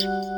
[0.00, 0.31] Då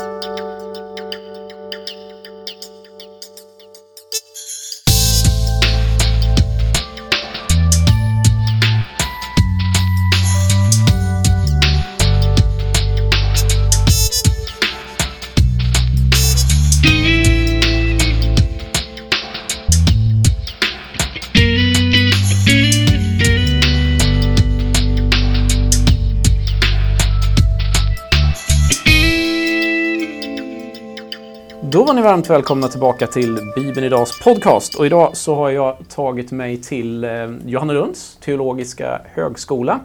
[31.94, 34.74] ni varmt välkomna tillbaka till Bibeln Idags podcast.
[34.74, 37.10] Och idag så har jag tagit mig till eh,
[37.46, 39.80] Johannelunds teologiska högskola.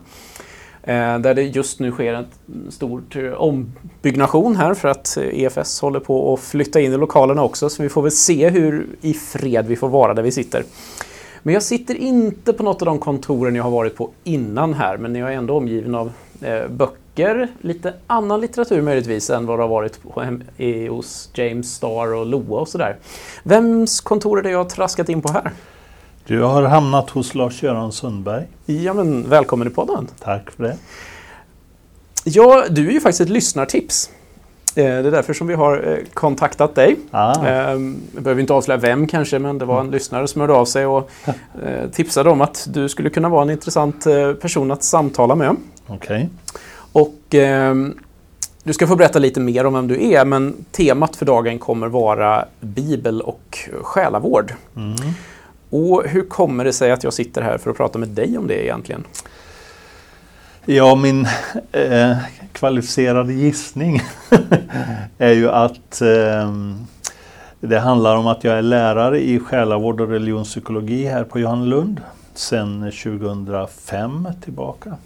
[0.84, 2.26] Eh, där det just nu sker en
[2.70, 7.70] stor eh, ombyggnation här för att EFS håller på att flytta in i lokalerna också.
[7.70, 10.64] Så vi får väl se hur i fred vi får vara där vi sitter.
[11.44, 14.98] Men jag sitter inte på något av de kontoren jag har varit på innan här,
[14.98, 16.12] men jag är ändå omgiven av
[16.70, 20.40] böcker böcker, lite annan litteratur möjligtvis än vad det har varit på,
[20.90, 22.96] hos James Starr och Loa och sådär.
[23.44, 25.52] Vems kontor är det jag har traskat in på här?
[26.26, 28.48] Du har hamnat hos Lars-Göran Sundberg.
[28.66, 30.08] Ja, men välkommen i podden.
[30.20, 30.78] Tack för det.
[32.24, 34.10] Ja, du är ju faktiskt ett lyssnartips.
[34.76, 36.96] Eh, det är därför som vi har eh, kontaktat dig.
[37.12, 37.48] Ah.
[37.48, 39.94] Ehm, jag behöver inte avslöja vem kanske, men det var en mm.
[39.94, 41.12] lyssnare som hörde av sig och
[41.66, 44.08] eh, tipsade om att du skulle kunna vara en intressant
[44.42, 45.56] person att samtala med.
[45.88, 46.28] Okay.
[47.30, 47.76] Och eh,
[48.64, 51.88] du ska få berätta lite mer om vem du är, men temat för dagen kommer
[51.88, 54.54] vara Bibel och själavård.
[54.76, 54.96] Mm.
[55.70, 58.48] Och hur kommer det sig att jag sitter här för att prata med dig om
[58.48, 59.04] det egentligen?
[60.66, 61.28] Ja, min
[61.72, 62.18] eh,
[62.54, 64.02] kvalificerade gissning
[65.18, 66.54] är ju att eh,
[67.60, 72.02] det handlar om att jag är lärare i själavård och religionspsykologi här på Johannelund
[72.34, 74.98] sedan 2005 tillbaka.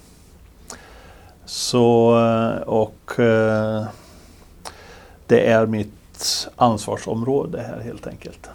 [1.53, 3.85] Så, eh, och eh,
[5.27, 8.49] det är mitt ansvarsområde här helt enkelt.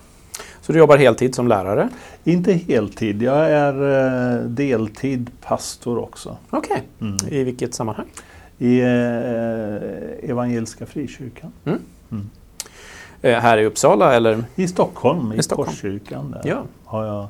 [0.60, 1.88] Så du jobbar heltid som lärare?
[2.24, 3.74] Inte heltid, jag är
[4.36, 6.36] eh, deltid pastor också.
[6.50, 7.08] Okej, okay.
[7.08, 7.34] mm.
[7.34, 8.06] i vilket sammanhang?
[8.58, 8.80] I
[10.22, 11.52] Evangeliska Frikyrkan.
[11.64, 11.80] Mm.
[12.10, 12.30] Mm.
[13.42, 14.44] Här i Uppsala eller?
[14.54, 15.68] I Stockholm, i, I Stockholm.
[15.68, 16.30] Korskyrkan.
[16.30, 16.62] Där ja.
[16.84, 17.28] har jag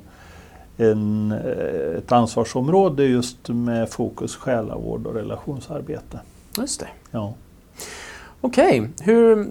[0.78, 6.20] en, eh, ett ansvarsområde just med fokus själavård och relationsarbete.
[6.58, 6.88] Just det.
[7.10, 7.34] Ja.
[8.40, 8.90] Okej, okay.
[9.00, 9.48] hur,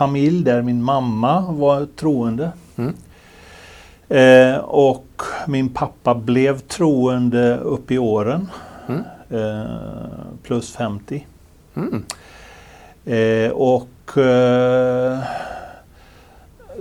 [0.00, 2.52] familj där min mamma var troende.
[2.76, 2.94] Mm.
[4.08, 8.48] Eh, och min pappa blev troende upp i åren.
[8.88, 9.02] Mm.
[9.30, 9.66] Eh,
[10.42, 11.26] plus 50.
[11.74, 12.04] Mm.
[13.04, 15.18] Eh, och eh,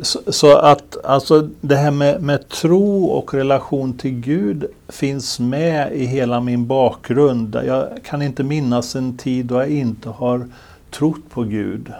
[0.01, 5.93] så, så, att alltså det här med, med, tro och relation till Gud finns med
[5.93, 7.59] i hela min bakgrund.
[7.65, 10.47] Jag kan inte minnas en tid då jag inte har
[10.91, 11.93] trott på Gud.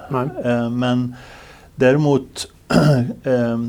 [0.44, 1.16] Eh, men
[1.76, 2.48] däremot
[3.24, 3.60] eh,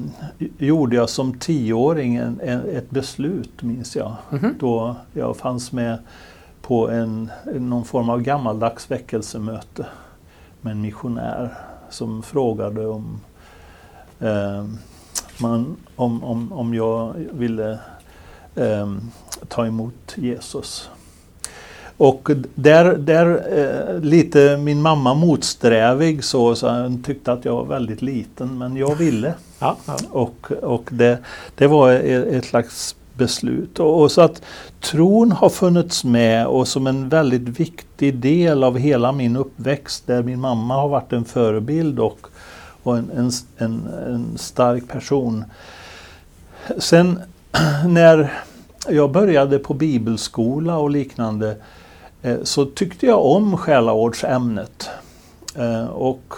[0.59, 4.17] gjorde jag som tioåring en, en, ett beslut, minns jag.
[4.31, 4.55] Mm -hmm.
[4.61, 5.99] Då jag fanns med
[6.63, 9.87] på en, någon form av gammaldags väckelsemöte
[10.61, 11.55] med en missionär
[11.91, 13.21] som frågade om,
[14.21, 14.65] eh,
[15.41, 17.79] man, om, om, om jag ville
[18.55, 18.93] eh,
[19.49, 20.91] ta emot Jesus.
[22.01, 27.65] Och där, där eh, lite min mamma motsträvig så, så hon tyckte att jag var
[27.65, 29.35] väldigt liten men jag ville.
[29.59, 29.97] Ja, ja.
[30.11, 31.19] Och, och det,
[31.55, 33.81] det var ett, ett slags beslut.
[33.81, 34.43] Och, och, så att
[34.81, 40.23] tron har funnits med och som en väldigt viktig del av hela min uppväxt där
[40.23, 42.27] min mamma har varit en förebild och,
[42.83, 45.45] och en, en, en, en stark person.
[46.79, 47.21] Sen
[47.87, 48.33] när
[48.89, 51.57] jag började på bibelskola och liknande
[52.23, 54.91] Eh, så tyckte jag om själavårdsämnet.
[55.57, 56.35] Eh, och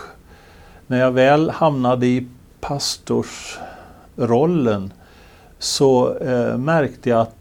[0.86, 2.26] när jag väl hamnade i
[2.60, 4.92] pastorsrollen
[5.58, 7.38] så eh, märkte jag att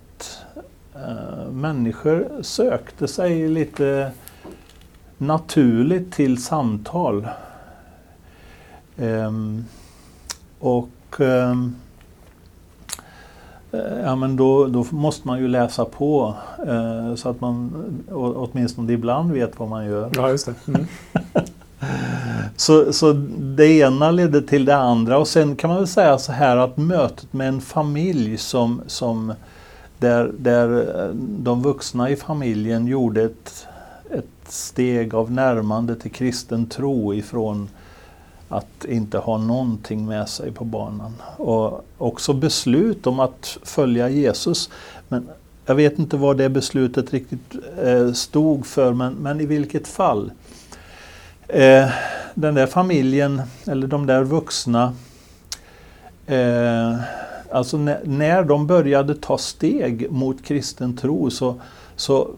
[1.52, 4.12] människor sökte sig lite
[5.18, 7.28] naturligt till samtal.
[8.98, 9.66] Ehm,
[10.60, 11.76] och ehm,
[14.04, 16.36] ja, men då, då måste man ju läsa på
[16.68, 17.72] eh, så att man
[18.12, 20.10] åtminstone ibland vet vad man gör.
[20.16, 20.54] Ja, just det.
[20.68, 20.88] Mm.
[22.56, 26.32] Så, så det ena ledde till det andra och sen kan man väl säga så
[26.32, 29.34] här att mötet med en familj som, som
[30.00, 30.86] där, där
[31.18, 33.68] de vuxna i familjen gjorde ett,
[34.12, 37.70] ett steg av närmande till kristen tro ifrån
[38.52, 41.14] att inte ha någonting med sig på banan.
[41.38, 44.70] Och också beslut om att följa Jesus.
[45.08, 45.30] Men
[45.66, 50.32] jag vet inte vad det beslutet riktigt eh, stod för, men, men i vilket fall.
[51.48, 51.90] Eh,
[52.34, 54.94] den där familjen, eller de där vuxna,
[56.26, 56.96] eh,
[57.52, 61.56] alltså när, när de började ta steg mot kristen tro så,
[61.96, 62.30] så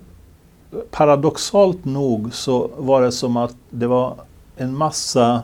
[0.91, 4.15] paradoxalt nog så var det som att det var
[4.55, 5.43] en massa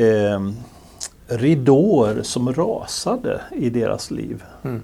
[0.00, 0.40] eh,
[1.26, 4.44] ridåer som rasade i deras liv.
[4.62, 4.82] Mm.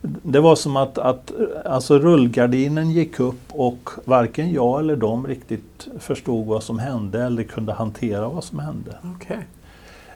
[0.00, 1.32] Det var som att, att
[1.64, 7.42] alltså rullgardinen gick upp och varken jag eller de riktigt förstod vad som hände eller
[7.42, 8.96] kunde hantera vad som hände.
[9.16, 9.38] Okay.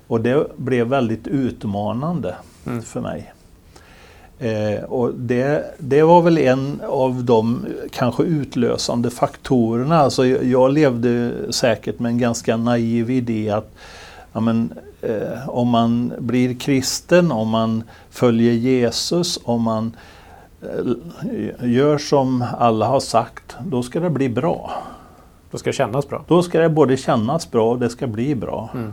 [0.06, 2.34] Och det blev väldigt utmanande
[2.66, 2.82] mm.
[2.82, 3.32] för mig.
[4.38, 9.98] Eh, och det, det var väl en av de kanske utlösande faktorerna.
[9.98, 13.74] Alltså jag levde säkert med en ganska naiv idé att
[14.32, 19.96] ja, men, eh, om man blir kristen, om man följer Jesus, om man
[20.62, 24.70] eh, gör som alla har sagt, då ska det bli bra.
[25.50, 26.24] Då ska det kännas bra?
[26.28, 28.70] Då ska det både kännas bra och det ska bli bra.
[28.74, 28.92] Mm.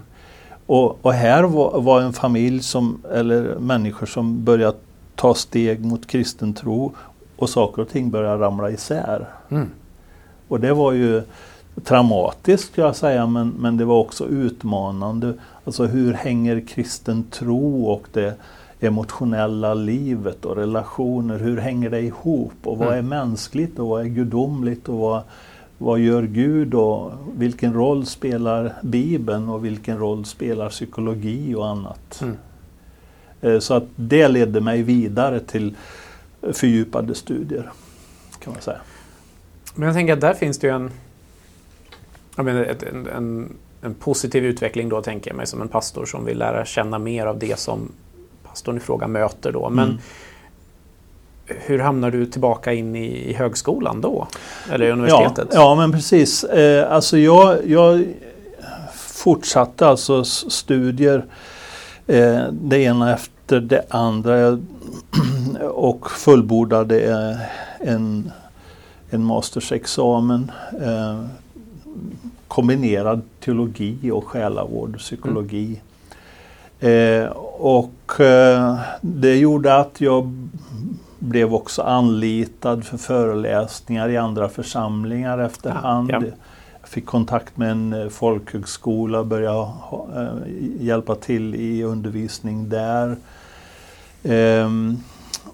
[0.66, 4.78] Och, och, här var, var, en familj som, eller människor som började
[5.16, 6.94] ta steg mot kristen tro
[7.36, 9.28] och saker och ting började ramla isär.
[9.50, 9.70] Mm.
[10.48, 11.24] Och det var ju
[11.84, 15.34] traumatiskt ska jag säga men, men det var också utmanande.
[15.64, 18.36] Alltså hur hänger kristen tro och det
[18.80, 22.54] emotionella livet och relationer, hur hänger det ihop?
[22.64, 23.00] Och vad mm.
[23.00, 25.22] är mänskligt och vad är gudomligt och vad,
[25.78, 32.22] vad gör Gud och vilken roll spelar Bibeln och vilken roll spelar psykologi och annat?
[32.22, 32.38] Mm.
[33.42, 35.76] Eh, så att det ledde mig vidare till
[36.54, 37.72] fördjupade studier
[38.40, 38.80] kan man säga.
[39.76, 40.92] Men jag tänker att där finns det ju en
[42.40, 46.06] jag menar, ett, en, en, en, positiv utveckling då tänker jag mig som en pastor
[46.06, 47.92] som vill lära känna mer av det som
[48.44, 49.70] pastorn i fråga möter då.
[49.70, 50.00] Men mm.
[51.46, 54.28] hur hamnar du tillbaka in i, i högskolan då?
[54.72, 55.48] Eller i universitetet?
[55.52, 56.44] Ja, ja men precis.
[56.44, 58.06] Eh, alltså jag, jag
[58.94, 61.26] fortsatte alltså studier
[62.08, 64.60] eh, det ena efter det andra
[65.62, 67.38] och fullbordade eh,
[67.94, 68.32] en,
[69.10, 70.52] en mastersexamen
[70.82, 71.26] eh,
[72.50, 75.82] kombinerad teologi och själavård och psykologi.
[76.80, 77.24] Mm.
[77.24, 77.30] Eh,
[77.60, 80.50] och eh, det gjorde att jag
[81.20, 86.12] blev också anlitad för föreläsningar i andra församlingar efterhand.
[86.12, 86.32] Ja, ja.
[86.82, 89.72] Jag fick kontakt med en eh, folkhögskola och började
[90.16, 90.28] eh,
[90.80, 93.16] hjälpa till i undervisning där.
[94.24, 94.98] Ehm,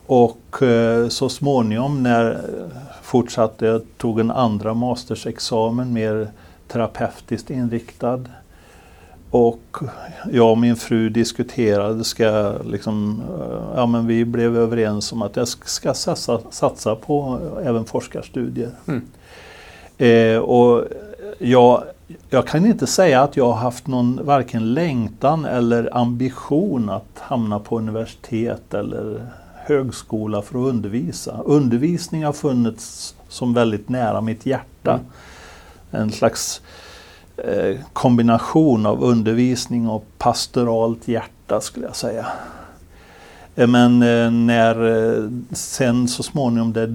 [0.05, 2.41] och eh, så småningom när
[3.01, 6.27] fortsatte jag, tog en andra mastersexamen mer
[6.67, 8.23] terapeutiskt inriktad.
[9.29, 9.77] Och
[10.31, 13.23] jag och min fru diskuterade, ska liksom,
[13.75, 18.71] ja men vi blev överens om att jag ska satsa, satsa på även forskarstudier.
[18.87, 19.01] Mm.
[19.97, 20.83] Eh, och
[21.37, 21.83] jag,
[22.29, 27.59] jag kan inte säga att jag har haft någon varken längtan eller ambition att hamna
[27.59, 31.41] på universitet eller högskola för att undervisa.
[31.45, 34.93] Undervisning har funnits som väldigt nära mitt hjärta.
[34.93, 35.05] Mm.
[35.95, 36.61] En slags
[37.37, 42.25] eh, kombination av undervisning och pastoralt hjärta skulle jag säga.
[43.55, 44.75] Eh, men eh, när
[45.15, 46.87] eh, sen så småningom det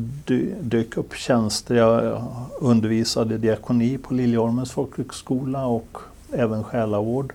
[0.60, 2.22] dök upp tjänster, jag
[2.60, 5.98] undervisade diakoni på Liljeholmens folkhögskola och
[6.32, 7.32] även själavård.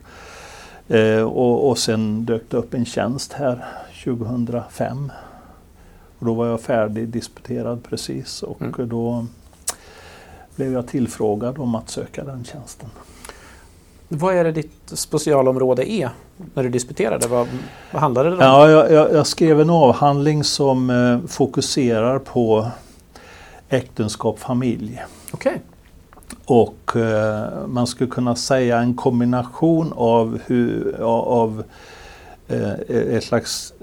[1.25, 3.65] Och, och sen dök det upp en tjänst här
[4.03, 5.11] 2005
[6.19, 8.89] Och då var jag färdig disputerad precis och Mm.
[8.89, 9.25] då
[10.55, 12.89] blev jag tillfrågad om att söka den tjänsten.
[14.07, 16.09] Vad är det ditt specialområde är
[16.53, 17.27] när du disputerade?
[17.27, 17.47] Vad,
[17.91, 18.41] vad handlade det om?
[18.41, 22.67] Ja, jag, jag, jag skrev en avhandling som eh, fokuserar på
[23.69, 25.03] äktenskap, familj.
[25.31, 25.61] Okej.
[26.45, 31.63] Och eh, man skulle kunna säga en kombination av, hur, av
[32.47, 33.73] eh, ett slags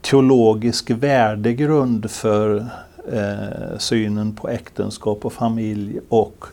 [0.00, 2.66] teologisk värdegrund för
[3.12, 6.46] eh, synen på äktenskap och familj och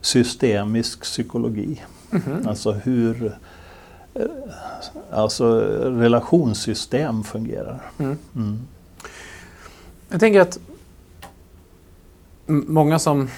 [0.00, 1.82] systemisk psykologi.
[2.10, 2.48] Mhm.
[2.48, 3.36] Alltså hur
[4.14, 4.24] eh,
[5.10, 7.82] alltså relationssystem fungerar.
[7.98, 8.18] Mm.
[8.36, 8.58] Mm.
[10.08, 10.58] Jag tänker att
[12.46, 13.28] många som,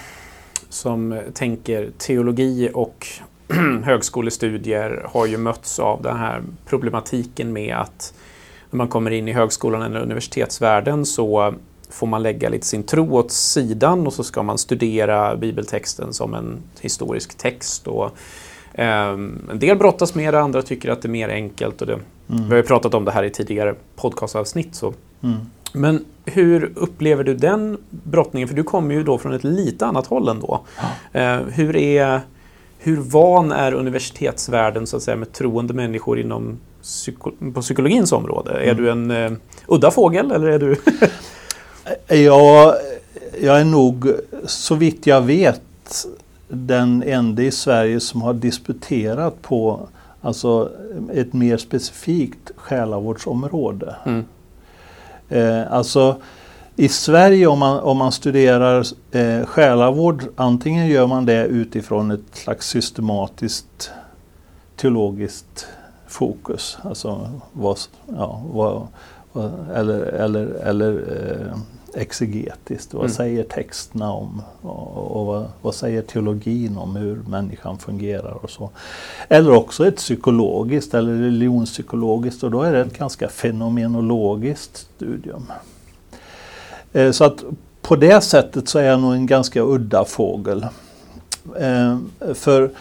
[0.69, 3.07] som tänker teologi och
[3.83, 8.13] högskolestudier har ju mötts av den här problematiken med att
[8.69, 11.55] när man kommer in i högskolan eller universitetsvärlden så
[11.95, 16.33] får man lägga lite sin tro åt sidan och så ska man studera bibeltexten som
[16.33, 17.87] en historisk text.
[17.87, 18.11] Och,
[18.73, 21.81] ehm, en del brottas med det, andra tycker att det är mer enkelt.
[21.81, 24.75] Och det, Vi har ju pratat om det här i tidigare podcastavsnitt.
[24.75, 24.93] Så.
[25.23, 25.37] Mm.
[25.73, 28.47] Men hur upplever du den brottningen?
[28.47, 30.65] För du kommer ju då från ett lite annat håll ändå.
[31.13, 32.21] Eh, hur, är,
[32.79, 38.51] hur van är universitetsvärlden så att säga, med troende människor inom psyko, på psykologins område?
[38.51, 38.83] Är Mm.
[38.83, 39.31] du en eh,
[39.67, 40.75] udda fågel eller är du...
[42.07, 42.75] Jag,
[43.41, 44.13] jag är nog,
[44.45, 45.61] så vitt jag vet,
[46.47, 49.87] den enda i Sverige som har disputerat på
[50.21, 50.71] alltså,
[51.13, 53.95] ett mer specifikt själavårdsområde.
[54.05, 54.25] Mm.
[55.29, 56.15] Eh, alltså,
[56.75, 62.35] I Sverige om man, om man studerar eh, själavård, antingen gör man det utifrån ett
[62.35, 63.91] slags systematiskt
[64.75, 65.67] teologiskt
[66.07, 66.77] fokus.
[66.81, 67.77] Alltså vad,
[68.17, 68.87] ja, vad,
[69.75, 71.57] eller, eller, eller eh,
[71.95, 72.93] exegetiskt.
[72.93, 73.13] Vad Mm.
[73.15, 74.41] säger texterna om?
[74.61, 78.69] Och, och vad, vad säger teologin om hur människan fungerar och så.
[79.29, 85.51] Eller också ett psykologiskt eller religionspsykologiskt och då är det ett ganska fenomenologiskt studium.
[86.93, 87.43] Eh, Så att
[87.81, 90.65] på det sättet så är jag nog en ganska udda fågel.
[91.59, 91.97] Eh,
[92.33, 92.71] För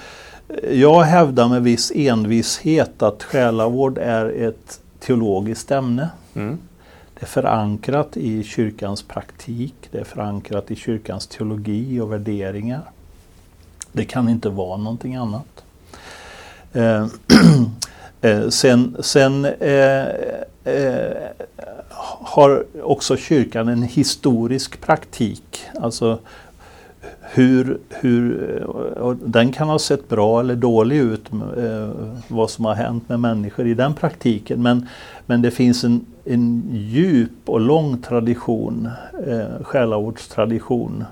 [0.71, 6.09] jag hävdar med viss envishet att själavård är ett teologiskt ämne.
[6.35, 6.59] Mm.
[7.25, 12.83] Är förankrat i kyrkans praktik, det är förankrat i kyrkans teologi och värderingar.
[13.93, 15.65] Det kan inte vara någonting annat.
[16.73, 17.07] Eh,
[18.21, 20.07] eh sen sen eh,
[20.65, 21.17] eh,
[22.21, 25.61] har också kyrkan en historisk praktik.
[25.81, 26.19] Alltså
[27.21, 28.67] hur, hur, eh,
[29.01, 31.91] och den kan ha sett bra eller dålig ut, eh,
[32.29, 34.63] vad som har hänt med människor i den praktiken.
[34.63, 34.89] Men,
[35.27, 38.89] men det finns en, en djup och lång tradition,
[39.27, 41.05] eh, själavårdstradition,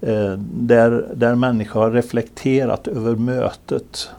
[0.00, 4.10] eh, där, där människor har reflekterat över mötet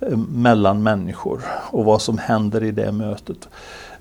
[0.00, 3.48] eh, mellan människor och vad som händer i det mötet.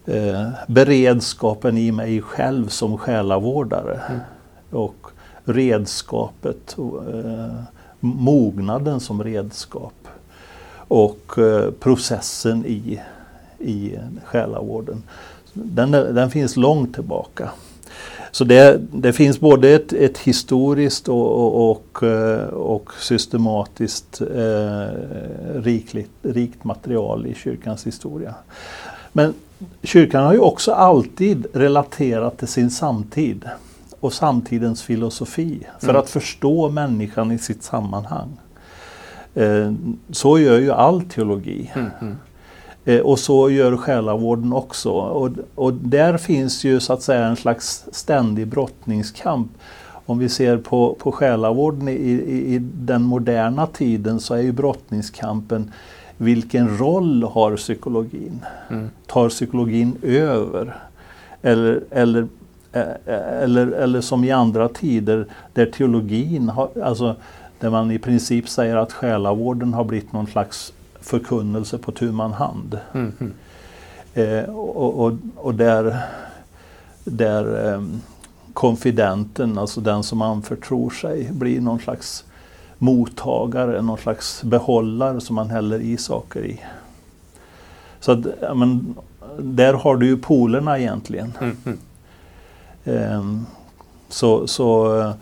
[0.05, 4.19] Eh, beredskapen i mig själv som själavårdare Mm.
[4.71, 5.07] och
[5.45, 6.75] redskapet,
[7.13, 7.55] eh,
[7.99, 9.93] mognaden som redskap
[10.87, 13.01] och eh, processen i,
[13.63, 15.03] i själavården.
[15.53, 17.49] Den, den finns långt tillbaka.
[18.31, 24.87] Så det, det finns både ett, ett historiskt och, och, och, eh, och systematiskt eh,
[25.55, 28.33] rikligt, rikt material i kyrkans historia.
[29.11, 29.33] Men
[29.83, 33.45] kyrkan har ju också alltid relaterat till sin samtid
[33.99, 36.01] och samtidens filosofi för Mm.
[36.01, 38.37] att förstå människan i sitt sammanhang.
[39.35, 39.73] Eh,
[40.11, 41.71] så gör ju all teologi.
[41.75, 41.89] Mm.
[42.01, 42.15] Mm.
[42.85, 44.89] Eh, och så gör själavården också.
[44.91, 49.47] Och, och där finns ju så att säga en slags ständig brottningskamp.
[50.05, 54.51] Om vi ser på, på själavården i, i, i den moderna tiden så är ju
[54.51, 55.71] brottningskampen
[56.17, 58.45] vilken roll har psykologin?
[58.69, 58.89] Mm.
[59.07, 60.75] Tar psykologin över?
[61.41, 62.27] Eller, eller,
[62.71, 67.15] eh, eller, eller som i andra tider där teologin har, alltså
[67.59, 72.33] där man i princip säger att själavården har blivit någon slags förkunnelse på tu man
[72.33, 72.79] hand.
[72.93, 73.33] Mm.
[74.13, 75.99] Eh, och, och, och där,
[77.03, 77.83] där eh,
[78.53, 82.25] konfidenten, alltså den som anförtror sig, blir någon slags
[82.77, 86.59] mottagare, någon slags behållare som man häller i saker i.
[87.99, 88.95] Så att, ja, men,
[89.39, 91.37] där har du ju polerna egentligen.
[91.41, 91.57] Mm.
[91.65, 91.79] Mm.
[92.85, 93.45] Ehm,
[94.09, 95.13] så, så, eh,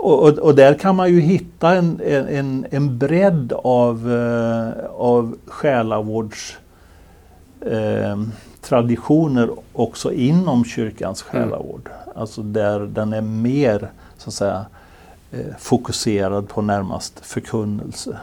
[0.00, 5.36] och, och, och där kan man ju hitta en, en, en bredd av, eh, av
[5.46, 6.58] själavårds
[7.60, 8.22] eh,
[8.60, 11.88] traditioner också inom kyrkans själavård.
[12.14, 14.66] Alltså där den är mer så att säga,
[15.30, 18.18] eh, fokuserad på närmast förkunnelse.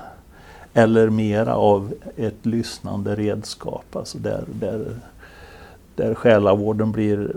[0.74, 3.96] Eller mera av ett lyssnande redskap.
[3.96, 4.86] Alltså där, där,
[5.96, 7.32] där själavården blir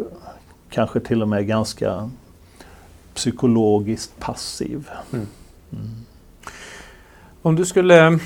[0.71, 2.11] kanske till och med ganska
[3.15, 4.91] psykologiskt passiv.
[5.13, 5.27] Mm.
[5.73, 5.89] Mm.
[7.43, 8.19] Om du skulle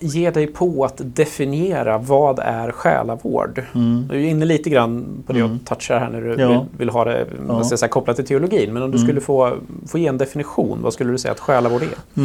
[0.00, 3.62] ge dig på att definiera vad är själavård?
[3.74, 4.08] Mm.
[4.08, 5.52] Du är inne lite grann på det mm.
[5.52, 6.48] jag touchar här när du ja.
[6.48, 7.64] vill, vill, ha det ja.
[7.64, 8.72] säga, kopplat till teologin.
[8.72, 9.08] Men om du mm.
[9.08, 9.56] skulle få,
[9.86, 12.22] få ge en definition, vad skulle du säga att själavård är?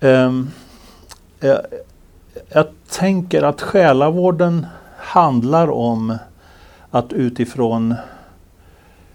[0.00, 0.50] um,
[1.40, 1.60] jag,
[2.48, 6.18] jag tänker att själavården handlar om
[6.90, 7.94] att utifrån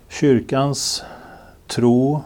[0.09, 1.03] kyrkans
[1.67, 2.23] tro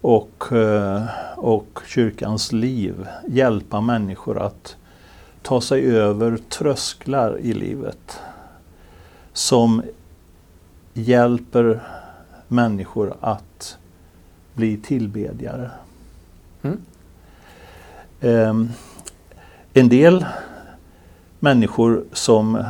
[0.00, 1.04] och, eh,
[1.36, 4.76] och kyrkans liv hjälpa människor att
[5.42, 8.20] ta sig över trösklar i livet
[9.32, 9.82] som
[10.94, 11.80] hjälper
[12.48, 13.78] människor att
[14.54, 15.70] bli tillbedjare.
[16.62, 16.78] Mm.
[18.20, 18.72] Um,
[19.72, 20.26] en del
[21.38, 22.64] människor som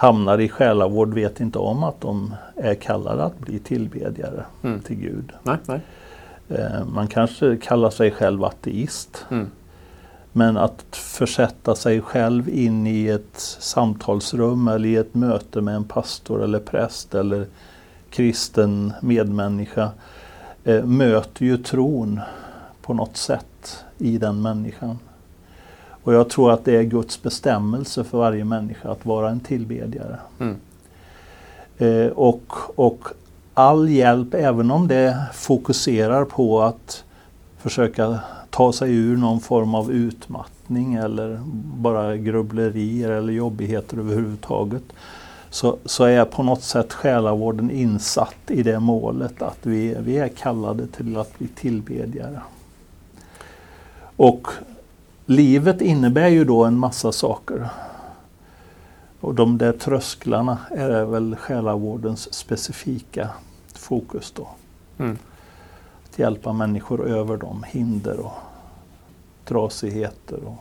[0.00, 4.80] hamnar i själavård vet inte om att de är kallade att bli tillbedjare mm.
[4.80, 5.32] till Gud.
[5.42, 5.80] Nej, nej.
[6.48, 9.26] Eh, man kanske kallar sig själv ateist.
[9.30, 9.50] Mm.
[10.32, 15.84] Men att försätta sig själv in i ett samtalsrum eller i ett möte med en
[15.84, 17.46] pastor eller präst eller
[18.10, 19.90] kristen medmänniska
[20.64, 22.20] eh, möter ju tron
[22.82, 24.98] på något sätt i den människan.
[26.10, 30.18] Och jag tror att det är Guds bestämmelse för varje människa att vara en tillbedjare.
[30.38, 30.56] Mm.
[31.78, 33.08] Eh, och, och
[33.54, 37.04] all hjälp, även om det fokuserar på att
[37.58, 38.18] försöka
[38.50, 41.40] ta sig ur någon form av utmattning eller
[41.80, 44.84] bara grubblerier eller jobbigheter överhuvudtaget.
[45.50, 50.28] Så, så är på något sätt själavården insatt i det målet att vi, vi är
[50.28, 52.40] kallade till att bli tillbedjare.
[54.16, 54.48] Och
[55.30, 57.68] livet innebär ju då en massa saker.
[59.20, 63.30] Och de där trösklarna är väl själavårdens specifika
[63.74, 64.48] fokus då.
[64.98, 65.18] Mm.
[66.04, 68.32] Att hjälpa människor över de hinder och
[69.44, 70.56] trasigheter och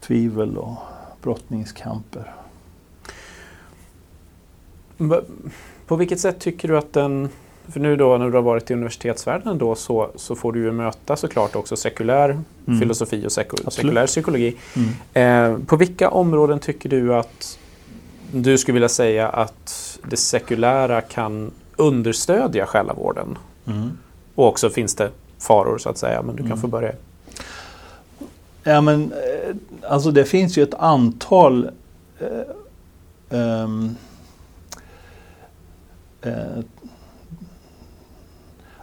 [0.00, 0.76] tvivel och
[1.22, 2.34] brottningskamper.
[5.86, 7.28] På vilket sätt tycker du att den
[7.68, 10.72] för nu då när du har varit i universitetsvärlden då så, så får du ju
[10.72, 12.80] möta såklart också sekulär mm.
[12.80, 14.56] filosofi och seku sekulär psykologi.
[14.76, 15.54] Mm.
[15.54, 17.58] Eh, på vilka områden tycker du att
[18.32, 23.38] du skulle vilja säga att det sekulära kan understödja själavården?
[23.66, 23.90] Mm.
[24.34, 26.60] Och också finns det faror så att säga, men du kan mm.
[26.60, 26.92] få börja.
[28.62, 29.56] Ja men eh,
[29.90, 31.70] alltså det finns ju ett antal
[32.20, 32.28] eh,
[33.38, 33.96] um,
[36.22, 36.62] eh,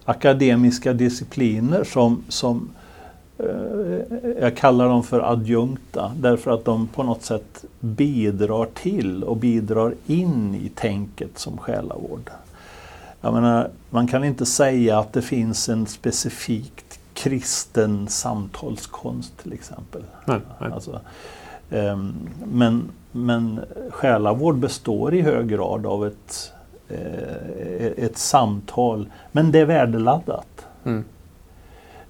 [0.05, 2.69] akademiska discipliner som, som
[3.37, 3.45] eh,
[4.41, 9.93] jag kallar dem för adjunkta därför att de på något sätt bidrar till och bidrar
[10.05, 12.29] in i tänket som själavård.
[13.21, 20.01] Jag menar, man kan inte säga att det finns en specifikt kristen samtalskonst till exempel.
[20.25, 20.71] Nej, nej.
[20.71, 20.99] Alltså,
[21.69, 26.51] um, men, men själavård består i hög grad av ett
[27.97, 29.07] ett samtal.
[29.31, 30.65] Men det är värdeladdat.
[30.83, 31.03] Mm.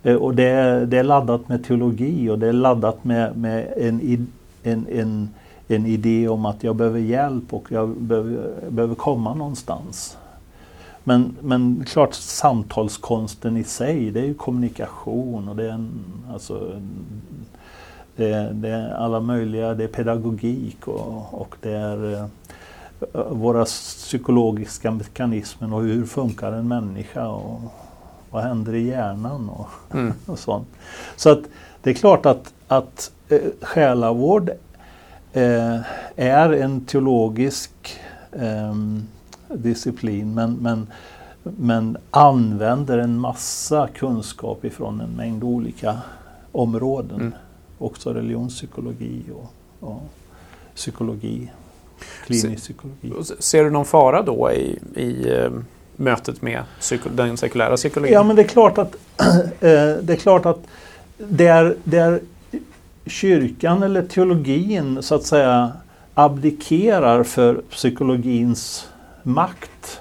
[0.04, 3.74] Eh, och det är, det är laddat med teologi och det är laddat med, med
[3.78, 4.28] en,
[4.64, 5.30] en, en,
[5.68, 10.18] en idé om att jag behöver hjälp och jag behöver, behöver komma någonstans.
[11.04, 16.82] Men, men klart samtalskonsten i sig, det är ju kommunikation och det är, en, alltså,
[18.16, 22.26] det är, det är alla möjliga, det är pedagogik och, och det är eh,
[23.30, 27.62] våra psykologiska mekanismer och hur funkar en människa och
[28.30, 30.14] vad händer i hjärnan och, mm.
[30.26, 30.68] och sånt.
[31.16, 31.40] Så att
[31.82, 34.50] det är klart att, att eh, själavård
[35.34, 35.80] eh,
[36.16, 37.72] är en teologisk
[38.32, 38.76] eh,
[39.48, 40.88] disciplin men, men,
[41.44, 45.98] men använder en massa kunskap ifrån en mängd olika
[46.52, 47.20] områden.
[47.20, 47.34] Mm.
[47.78, 49.54] Också religionspsykologi och,
[49.90, 50.02] och
[50.76, 51.52] psykologi
[52.26, 53.34] klinisk psykologi.
[53.40, 55.52] Ser du någon fara då i, i eh,
[55.96, 56.64] mötet med
[57.16, 58.14] den sekulära psykologin?
[58.14, 58.96] Ja, men det är klart att
[59.60, 60.60] eh, det är klart att
[61.18, 62.20] det är, det är
[63.06, 65.72] kyrkan eller teologin så att säga
[66.14, 68.88] abdikerar för psykologins
[69.24, 70.00] makt.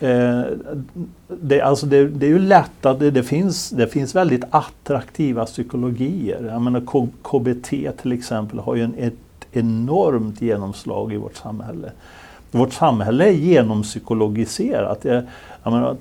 [0.00, 0.42] Eh,
[1.28, 5.46] det, alltså det, det, är ju lätt att det, det, finns, det finns väldigt attraktiva
[5.46, 6.50] psykologier.
[6.52, 7.68] Jag menar KBT
[8.02, 9.14] till exempel har ju en, ett
[9.56, 11.92] enormt genomslag i vårt samhälle.
[12.50, 15.04] Vårt samhälle är genompsykologiserat.
[15.04, 15.22] Jag,
[15.62, 15.96] jag menar,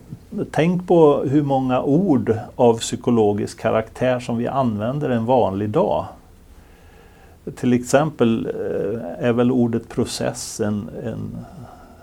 [0.51, 6.05] tänk på hur många ord av psykologisk karaktär som vi använder en vanlig dag.
[7.55, 11.37] Till exempel eh, är väl ordet process en, en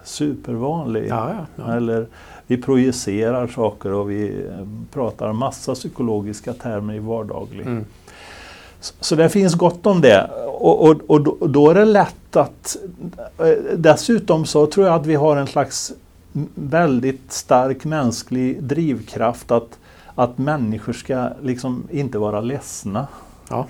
[0.04, 1.06] supervanlig.
[1.08, 1.76] Ja, ja, ja.
[1.76, 2.06] Eller
[2.46, 7.66] vi projicerar saker och vi eh, pratar massa psykologiska termer i vardaglig.
[7.66, 7.84] Mm.
[8.81, 10.31] Så, det finns gott om det.
[10.47, 12.77] Och, och, och då, är det lätt att...
[13.38, 15.93] eh, Dessutom så tror jag att vi har en slags
[16.55, 19.79] väldigt stark mänsklig drivkraft att,
[20.14, 23.07] att människor ska liksom inte vara ledsna.
[23.51, 23.66] Ja.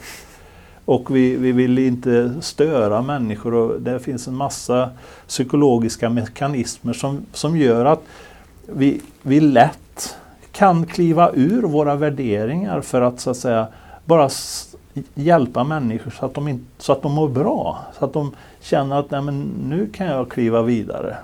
[0.84, 4.90] Och vi, vi vill inte störa människor och det finns en massa
[5.26, 8.02] psykologiska mekanismer som, som gör att
[8.66, 10.16] vi, vi lätt
[10.52, 13.66] kan kliva ur våra värderingar för att så att säga
[14.04, 14.28] bara
[15.14, 17.78] hjälpa människor så att de, in, så att de mår bra.
[17.98, 21.16] Så att de känner att Nej, men nu kan jag kliva vidare.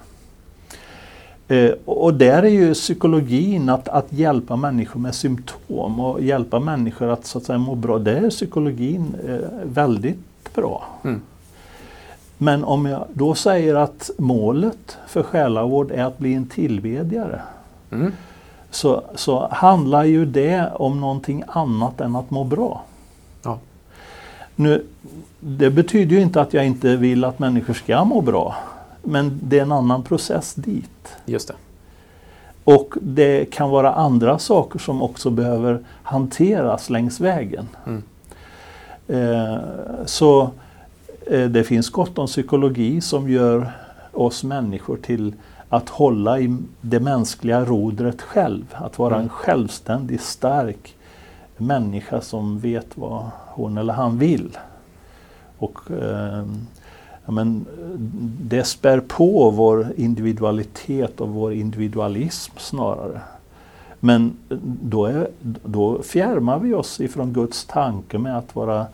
[1.49, 6.61] Eh, och och där är ju psykologin att, att hjälpa människor med symptom och hjälpa
[6.61, 7.99] människor att, så att säga, må bra.
[7.99, 10.85] Där är psykologin eh, väldigt bra.
[11.05, 11.21] Mm.
[12.39, 17.41] Men om jag då säger att målet för själavård är att bli en tillbedjare
[17.91, 18.13] Mm.
[18.71, 22.83] så, så handlar ju det om någonting annat än att må bra.
[24.57, 24.85] Nu,
[25.41, 28.57] det betyder ju inte att jag inte vill att människor ska må bra.
[29.03, 31.17] Men det är en annan process dit.
[31.27, 31.55] Just det.
[32.65, 37.69] Och det kan vara andra saker som också behöver hanteras längs vägen.
[37.87, 38.03] Mm.
[39.09, 39.59] Eh,
[40.05, 40.51] så
[41.27, 43.73] eh, det finns gott om psykologi som gör
[44.13, 45.35] oss människor till
[45.69, 48.65] att hålla i det mänskliga rodret själv.
[48.73, 49.23] Att vara Mm.
[49.25, 50.95] en självständig, stark
[51.57, 53.25] människa som vet vad
[53.57, 54.59] hon eller han vill.
[55.59, 56.45] Och eh,
[57.27, 57.67] ja, men,
[58.41, 63.21] det spär på vår individualitet och vår individualism snarare.
[64.01, 65.29] Men eh, då, är,
[65.65, 68.87] då fjärmar vi oss ifrån Guds tanke med att vara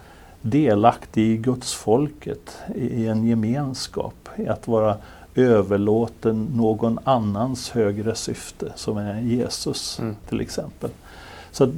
[0.43, 4.97] delaktig i Guds folket, i i en gemenskap, i att vara
[5.35, 10.17] överlåten någon annans högre syfte, som är Jesus Mm.
[10.29, 10.91] till exempel.
[11.53, 11.71] Så att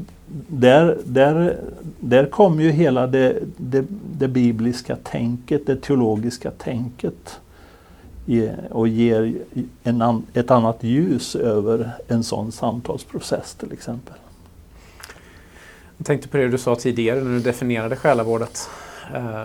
[0.48, 1.56] där, där,
[2.00, 3.84] där kommer ju hela det, det,
[4.18, 7.40] det bibliska tänket, det teologiska tänket
[8.70, 9.34] och ger
[9.82, 14.14] en, ett annat ljus över en sån samtalsprocess till exempel.
[15.96, 18.68] Jag tänkte på det du sa tidigare när du definierade själavårdet.
[19.14, 19.44] Eh,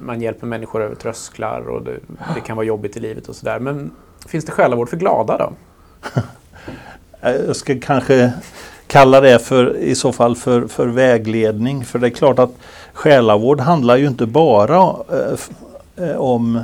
[0.00, 1.98] Man hjälper människor över trösklar och det,
[2.34, 3.58] det kan vara jobbigt i livet och sådär.
[3.58, 3.90] Men
[4.26, 5.52] finns det själavård för glada då?
[7.46, 8.32] Jag ska kanske
[8.86, 11.84] kalla det för, i så fall för, för vägledning.
[11.84, 12.52] För det är klart att
[12.92, 14.96] själavård handlar ju inte bara
[15.96, 16.60] eh, eh, om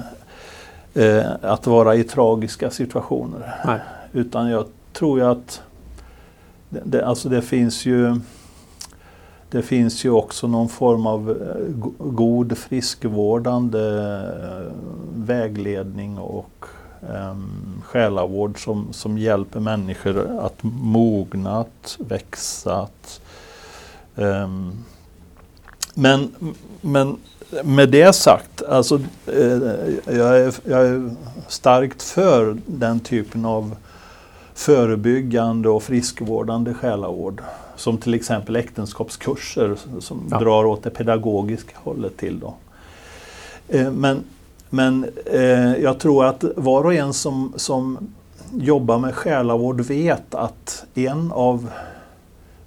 [0.94, 3.54] eh, att vara i tragiska situationer.
[3.66, 3.78] Nej.
[4.12, 5.62] Utan jag tror ju att
[6.68, 8.16] det, det, alltså det finns ju
[9.50, 14.72] det finns ju också någon form av eh, go- god friskvårdande eh,
[15.14, 16.64] vägledning och
[17.10, 22.74] um, själavård som, som hjälper människor att mogna, att växa.
[22.76, 23.20] Att,
[24.16, 24.72] ehm,
[25.94, 26.34] men,
[26.80, 27.16] men
[27.64, 29.58] med det sagt, alltså, eh,
[30.16, 31.10] jag, är, jag är
[31.48, 33.76] starkt för den typen av
[34.54, 37.42] förebyggande och friskvårdande själavård.
[37.76, 40.38] Som till exempel äktenskapskurser som Ja.
[40.38, 42.40] drar åt det pedagogiska hållet till.
[42.40, 42.54] Då.
[43.68, 44.24] Eh, Men,
[44.74, 47.98] men eh, jag tror att var och en som, som
[48.54, 51.70] jobbar med själavård vet att en av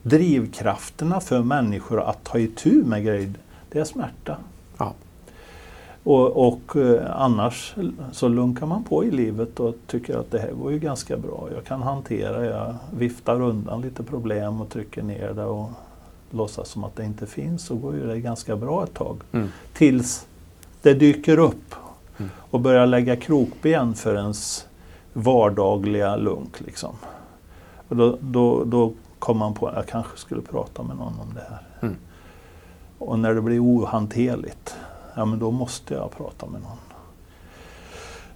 [0.02, 3.34] drivkrafterna för människor att ta itu med grejer,
[3.72, 4.38] det är smärta.
[4.78, 4.94] Ja.
[6.04, 7.76] Och, och eh, annars
[8.12, 11.50] så lunkar man på i livet och tycker att det här går ju ganska bra.
[11.56, 15.70] Jag kan hantera, jag viftar undan lite problem och trycker ner det och
[16.32, 19.22] låtsas som att det inte finns så går ju det ganska bra ett tag.
[19.32, 19.48] Mm.
[19.74, 20.28] Tills
[20.82, 21.76] det dyker upp
[22.18, 22.32] Mm.
[22.52, 24.68] och börjar lägga krokben för ens
[25.14, 26.62] vardagliga lunk.
[26.62, 26.96] Liksom.
[27.88, 31.34] Och då, då, då kommer man på att jag kanske skulle prata med någon om
[31.34, 31.62] det här.
[31.82, 31.96] Mm.
[32.98, 34.76] Och när det blir ohanterligt,
[35.16, 36.78] ja men då måste jag prata med någon.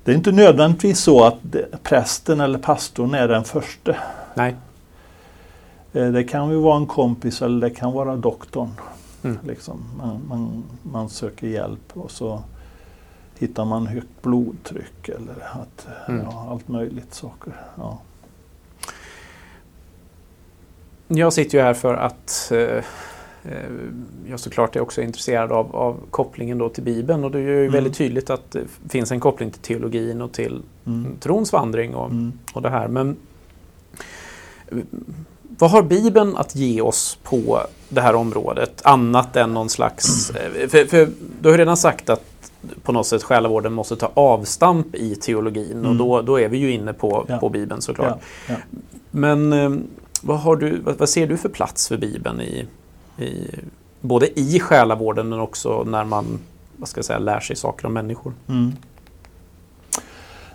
[0.03, 1.35] Det är inte nödvändigtvis så att
[1.83, 3.95] prästen eller pastorn är den första.
[4.33, 4.55] Nej.
[5.93, 8.69] Eh, Det kan ju vara en kompis eller det kan vara doktorn.
[9.23, 9.37] Mm.
[9.47, 9.83] Liksom.
[9.97, 12.43] Man, man, man söker hjälp och så
[13.39, 16.21] hittar man högt blodtryck eller att, Mm.
[16.25, 17.53] ja, allt möjligt saker.
[17.75, 17.99] Ja.
[21.07, 22.83] Jag sitter ju här för att eh,
[23.51, 23.69] eh,
[24.29, 27.59] jag såklart är också intresserad av, av kopplingen då till Bibeln och det är ju
[27.61, 27.73] Mm.
[27.73, 31.15] väldigt tydligt att det finns en koppling till teologin och till Mm.
[31.19, 32.31] trons vandring och, Mm.
[32.53, 32.87] och det här.
[32.87, 33.15] Men
[35.41, 40.29] vad har Bibeln att ge oss på det här området annat än någon slags...
[40.29, 41.09] eh, För, för
[41.41, 42.48] du har ju redan sagt att
[42.83, 45.97] på något sätt själavården måste ta avstamp i teologin och Mm.
[45.97, 47.37] då, då är vi ju inne på, Ja.
[47.37, 48.19] på Bibeln såklart.
[48.49, 48.55] Ja.
[49.11, 49.71] Men eh,
[50.21, 52.65] vad, har du, vad, vad ser du för plats för Bibeln i,
[53.17, 53.47] i,
[54.01, 56.39] både i själavården men också när man
[56.77, 58.33] vad ska jag säga, lär sig saker om människor?
[58.47, 58.73] Mm.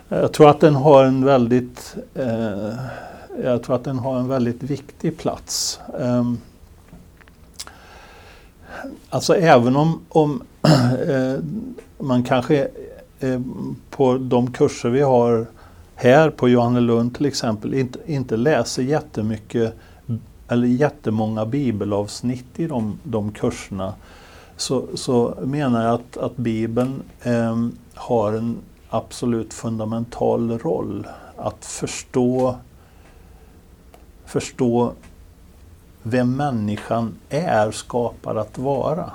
[0.09, 2.73] Jag tror att den har en väldigt eh,
[3.43, 5.79] jag tror att den har en väldigt viktig plats.
[5.99, 6.37] Um,
[9.09, 10.41] alltså även om, om
[11.07, 11.35] eh,
[11.99, 12.67] man kanske
[13.19, 13.41] eh,
[13.89, 15.45] på de kurser vi har
[15.95, 19.73] här på Johannelund till exempel inte, inte läser jättemycket
[20.47, 23.93] eller jättemånga bibelavsnitt i de, de kurserna
[24.57, 28.57] så, så menar jag att, att Bibeln eh, har en
[28.89, 32.55] absolut fundamental roll att förstå,
[34.25, 34.91] förstå
[36.03, 39.11] vem människan är skapad att vara.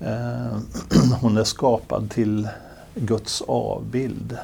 [0.00, 0.58] Eh,
[1.20, 2.48] hon är skapad till
[2.94, 4.38] Guds avbild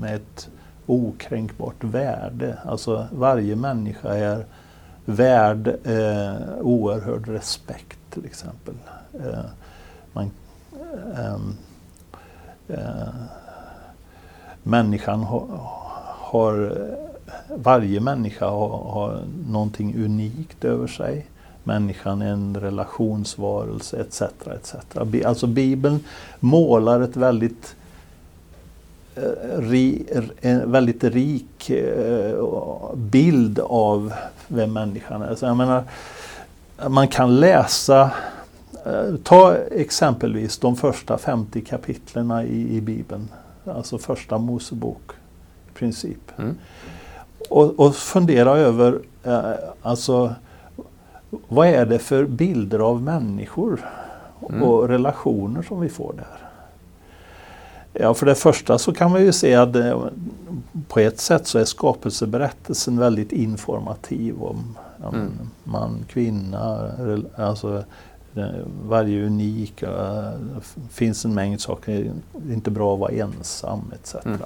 [0.00, 0.48] med ett
[0.86, 2.58] okränkbart värde.
[2.64, 4.44] Alltså varje människa är
[5.04, 8.74] värd eh, oerhörd respekt till exempel.
[9.12, 9.44] Eh,
[10.12, 10.30] man,
[11.16, 11.56] ehm,
[12.68, 13.08] eh,
[14.62, 15.46] människan har,
[16.18, 16.76] har,
[17.56, 21.26] varje människa har, har någonting unikt över sig.
[21.64, 24.22] Människan är en relationsvarelse etc.
[24.22, 24.74] etc.
[25.24, 26.00] Alltså Bibeln
[26.40, 27.74] målar ett väldigt
[29.16, 34.12] eh, en väldigt rik eh, bild av
[34.48, 35.34] vem människan är.
[35.34, 35.84] Så jag menar,
[36.88, 38.10] man kan läsa
[38.86, 43.28] eh, Ta exempelvis de första 50 kapitlen i, i Bibeln.
[43.64, 45.10] Alltså första Mosebok
[45.70, 46.38] i princip.
[46.38, 46.56] Mm.
[47.50, 49.00] Och, och fundera över
[49.82, 50.34] alltså
[51.48, 53.80] vad är det för bilder av människor
[54.48, 54.62] Mm.
[54.62, 56.38] och relationer som vi får där?
[58.02, 60.04] Ja, för det första så kan man ju se att eh,
[60.88, 64.76] på ett sätt så är skapelseberättelsen väldigt informativ om
[65.14, 65.30] Mm.
[65.64, 66.90] man, kvinna,
[67.36, 67.84] alltså
[68.34, 68.44] eh,
[68.88, 71.92] varje unik, eh, det f- finns en mängd saker,
[72.32, 74.14] det är inte bra att vara ensam etc.
[74.24, 74.38] Mm.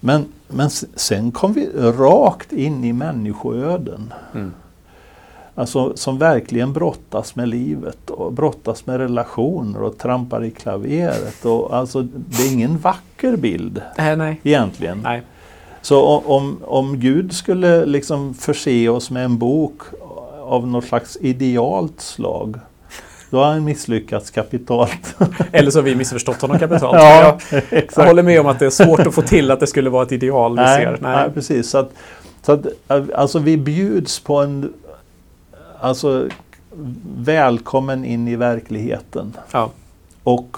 [0.00, 4.12] Men, men sen kom vi rakt in i människoöden.
[4.34, 4.52] Mm.
[5.58, 11.44] Alltså som verkligen brottas med livet och brottas med relationer och trampar i klaveret.
[11.44, 14.40] Och, alltså, det är ingen vacker bild Nej, nej.
[14.42, 15.00] egentligen.
[15.02, 15.22] nej.
[15.82, 19.82] Så om, om Gud skulle liksom förse oss med en bok
[20.40, 22.58] av något slags idealt slag
[23.30, 25.16] då har han misslyckats kapitalt.
[25.52, 26.96] Eller så har vi missförstått honom kapitalt.
[26.98, 28.08] Ja, jag, jag exakt.
[28.08, 30.12] håller med om att det är svårt att få till att det skulle vara ett
[30.12, 30.98] ideal vi nej, ser.
[31.00, 31.30] nej.
[31.34, 31.70] precis.
[31.70, 31.90] Så att,
[32.42, 32.66] så att,
[33.14, 34.72] alltså vi bjuds på en
[35.80, 36.28] alltså,
[37.16, 39.36] välkommen in i verkligheten.
[39.50, 39.70] Ja.
[40.22, 40.56] Och,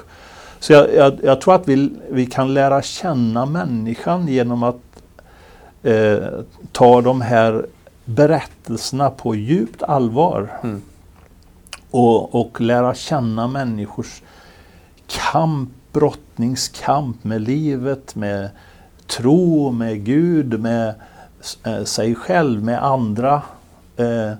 [0.58, 5.02] så jag, jag, jag tror att vi, vi kan lära känna människan genom att
[5.82, 6.18] eh,
[6.72, 7.66] ta de här
[8.04, 10.60] berättelserna på djupt allvar.
[10.62, 10.82] Mm.
[11.90, 14.22] Och, och lära känna människors
[15.06, 18.50] kamp, brottningskamp med livet, med
[19.06, 20.94] tro, med Gud, med
[21.64, 23.42] eh, sig själv, med andra.
[23.96, 24.32] Eh,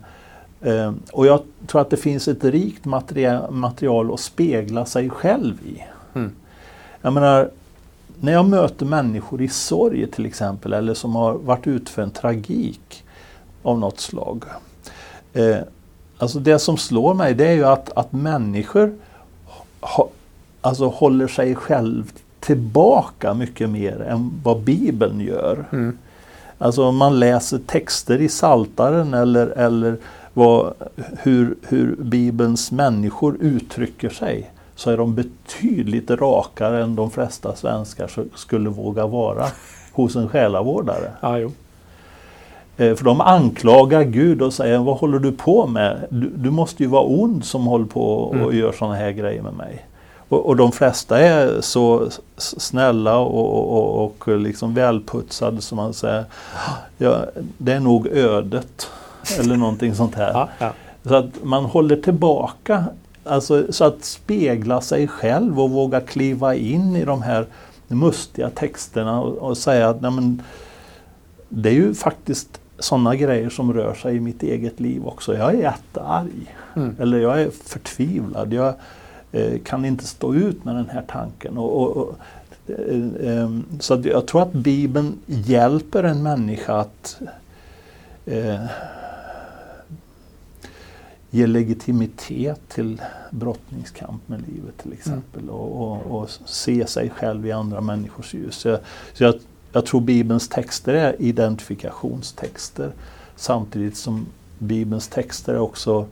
[1.12, 5.85] och jag tror att det finns ett rikt material, material att spegla sig själv i.
[6.14, 6.33] Mm.
[7.03, 7.51] Jag menar,
[8.20, 12.11] när jag möter människor i sorg till exempel, eller som har varit ut för en
[12.11, 13.05] tragik
[13.62, 14.44] av något slag.
[15.33, 15.57] Eh,
[16.18, 18.94] alltså det som slår mig det är ju att, att människor
[19.81, 20.09] ha,
[20.61, 25.64] alltså håller sig själv tillbaka mycket mer än vad Bibeln gör.
[25.73, 25.99] Mm.
[26.59, 29.96] Alltså om man läser texter i Saltaren eller, eller
[30.34, 30.72] vad,
[31.22, 38.10] hur, hur Bibelns människor uttrycker sig så är de betydligt rakare än de flesta svenskar
[38.34, 39.46] skulle våga vara
[39.92, 41.10] hos en själavårdare.
[41.20, 41.52] Ja, jo.
[42.76, 46.06] Eh, För de anklagar Gud och säger vad håller du på med?
[46.10, 48.56] Du, du måste ju vara ond som håller på och Mm.
[48.58, 49.86] gör sådana här grejer med mig.
[50.28, 55.94] Och, och de flesta är så snälla och, och, och, och liksom välputsade som man
[55.94, 56.24] säger.
[56.98, 57.24] Ja,
[57.58, 58.88] det är nog ödet.
[59.38, 60.33] Eller någonting sånt här.
[60.33, 60.72] Ja, ja.
[61.04, 62.85] Så att man håller tillbaka.
[63.24, 67.46] Alltså, så att spegla sig själv och våga kliva in i de här
[67.88, 70.42] mustiga texterna och, och säga att nej men,
[71.48, 75.37] det är ju faktiskt sådana grejer som rör sig i mitt eget liv också.
[75.37, 76.54] Jag är jättearg.
[76.76, 76.96] Mm.
[76.98, 78.52] Eller jag är förtvivlad.
[78.52, 78.74] Jag
[79.33, 81.59] eh, kan inte stå ut med den här tanken.
[81.59, 82.18] Och, och, och
[82.66, 87.20] eh, eh, så jag tror att Bibeln hjälper en människa att
[88.26, 88.64] eh,
[91.30, 95.42] ge legitimitet till brottningskamp med livet till exempel.
[95.42, 95.54] Mm.
[95.54, 98.54] Och, och, och, se sig själv i andra människors ljus.
[98.54, 98.78] Så jag,
[99.12, 99.34] så jag,
[99.72, 102.92] jag tror Bibelns texter är identifikationstexter
[103.36, 104.26] samtidigt som
[104.58, 106.06] Bibelns texter också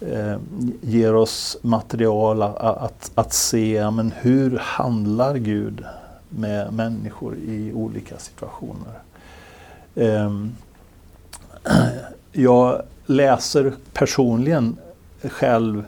[0.00, 0.36] eh,
[0.80, 5.84] ger oss material att, att, att se men hur handlar Gud
[6.28, 8.98] med människor i olika situationer.
[9.94, 10.34] Eh,
[12.32, 14.76] jag läser personligen
[15.22, 15.84] själv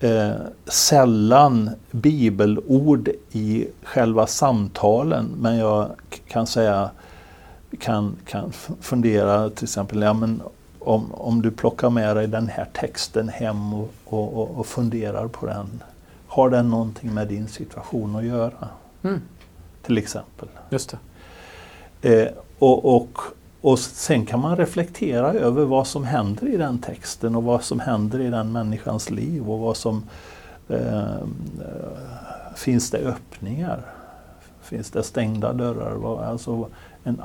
[0.00, 0.32] eh,
[0.66, 5.90] sällan bibelord i själva samtalen men jag
[6.28, 6.90] kan säga
[7.78, 10.42] kan, kan fundera till exempel ja, men
[10.78, 15.46] om, om du plockar med dig den här texten hem och, och, och funderar på
[15.46, 15.82] den.
[16.26, 18.68] Har den någonting med din situation att göra?
[19.02, 19.20] Mm.
[19.82, 20.48] Till exempel.
[20.70, 20.96] Just
[22.00, 22.22] det.
[22.22, 23.18] Eh, och, och,
[23.62, 27.80] och sen kan man reflektera över vad som händer i den texten och vad som
[27.80, 30.02] händer i den människans liv och vad som
[30.68, 31.26] eh,
[32.54, 33.82] Finns det öppningar?
[34.62, 36.24] Finns det stängda dörrar?
[36.24, 36.68] Alltså
[37.04, 37.22] en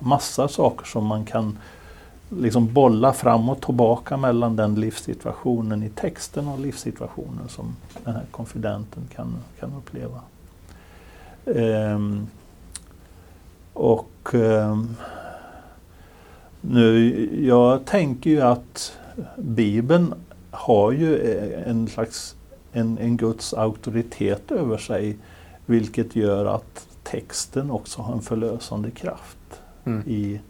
[0.00, 1.58] massa saker som man kan
[2.28, 8.24] liksom bolla fram och tillbaka mellan den livssituationen i texten och livssituationen som den här
[8.30, 10.20] konfidenten kan, kan uppleva.
[11.44, 12.26] Um,
[13.72, 14.96] och um,
[16.60, 18.98] nu, jag tänker ju att
[19.36, 20.14] Bibeln
[20.50, 21.34] har ju
[21.66, 22.36] en slags
[22.72, 25.18] en, en Guds auktoritet över sig
[25.66, 30.02] vilket gör att texten också har en förlösande kraft mm.
[30.06, 30.40] i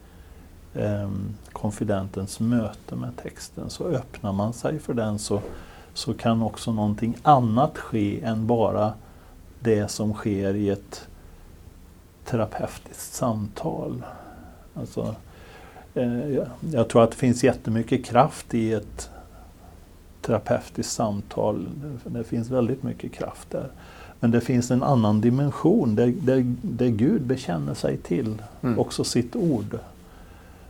[0.75, 3.71] um, konfidentens möte med texten.
[3.71, 5.41] Så öppnar man sig för den så,
[5.95, 8.93] så kan också någonting annat ske än bara
[9.61, 11.09] det som sker i ett
[12.25, 14.03] terapeutiskt samtal.
[14.75, 15.15] Alltså, eh,
[16.73, 19.11] jag tror att det finns jättemycket kraft i ett
[20.21, 21.69] terapeutiskt samtal.
[22.05, 23.69] Det finns väldigt mycket kraft där.
[24.21, 28.79] Men det finns en annan dimension där, där, där Gud bekänner sig till mm.
[28.79, 29.79] också sitt ord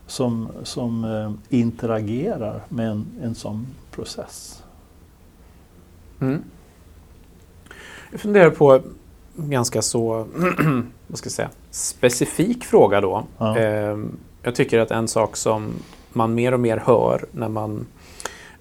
[0.06, 4.62] som, som eh, interagerar med en, en sån process.
[6.20, 6.42] Mm.
[8.10, 8.72] Jag funderar på
[9.38, 10.26] en ganska så
[11.06, 13.24] vad ska jag säga, specifik fråga då.
[13.38, 13.58] Ja.
[13.58, 13.98] Eh,
[14.42, 15.72] jag tycker att en sak som
[16.12, 17.86] man mer och mer hör när man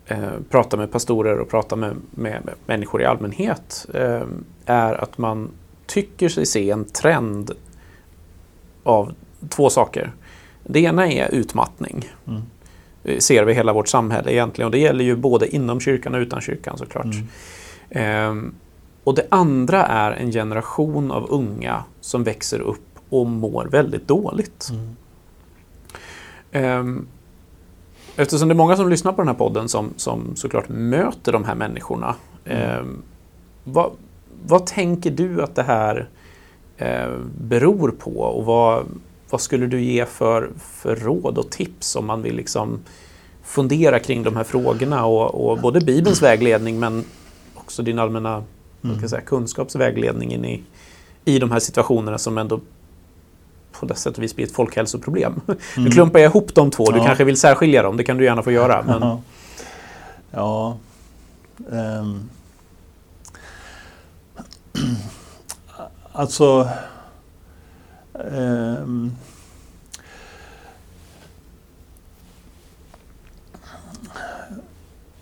[0.05, 4.23] eh, pratar med pastorer och pratar med, med, med människor i allmänhet eh,
[4.65, 5.49] är att man
[5.85, 7.51] tycker sig se en trend
[8.83, 9.13] av
[9.49, 10.11] två saker.
[10.63, 12.09] Det ena är utmattning.
[12.27, 12.41] Mm.
[13.03, 16.19] Det ser vi hela vårt samhälle egentligen och det gäller ju både inom kyrkan och
[16.19, 17.05] utan kyrkan såklart.
[17.05, 17.27] Mm.
[17.89, 18.53] Ehm,
[19.03, 24.67] och det andra är en generation av unga som växer upp och mår väldigt dåligt.
[24.71, 24.95] Mm.
[26.51, 27.07] Ehm,
[28.15, 31.43] eftersom det är många som lyssnar på den här podden som, som såklart möter de
[31.43, 32.15] här människorna.
[32.45, 32.61] Mm.
[32.61, 32.85] Eh,
[33.63, 33.91] vad,
[34.45, 36.09] vad tänker du att det här
[36.77, 37.09] eh,
[37.41, 38.85] beror på och vad,
[39.29, 42.79] vad skulle du ge för, för råd och tips om man vill liksom
[43.43, 47.03] fundera kring de här frågorna och, och både Bibelns vägledning men
[47.55, 48.43] också din allmänna
[48.83, 49.09] mm.
[49.09, 50.63] säga, kunskapsvägledning in i,
[51.25, 52.59] i de här situationerna som ändå
[53.79, 55.41] på det sätt och vis blir ett folkhälsoproblem.
[55.77, 55.91] Mm.
[55.91, 57.05] Klumpar jag ihop de två, du ja.
[57.05, 58.83] kanske vill särskilja dem, det kan du gärna få göra.
[58.87, 59.17] Men...
[60.31, 60.77] Ja.
[61.67, 62.29] Um.
[66.11, 66.69] Alltså
[68.13, 69.15] um.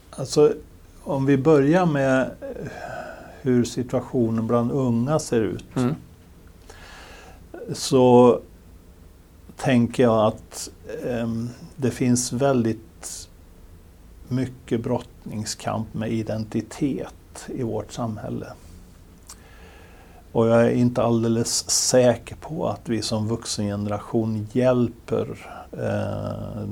[0.10, 0.54] Alltså
[1.04, 2.30] om vi börjar med
[3.42, 5.66] hur situationen bland unga ser ut.
[5.76, 5.96] Mm
[7.74, 8.40] så
[9.58, 10.70] tänker jag att
[11.04, 11.28] eh,
[11.76, 13.30] det finns väldigt
[14.28, 18.48] mycket brottningskamp med identitet i vårt samhälle.
[20.32, 26.68] Och jag är inte alldeles säker på att vi som vuxengeneration hjälper eh,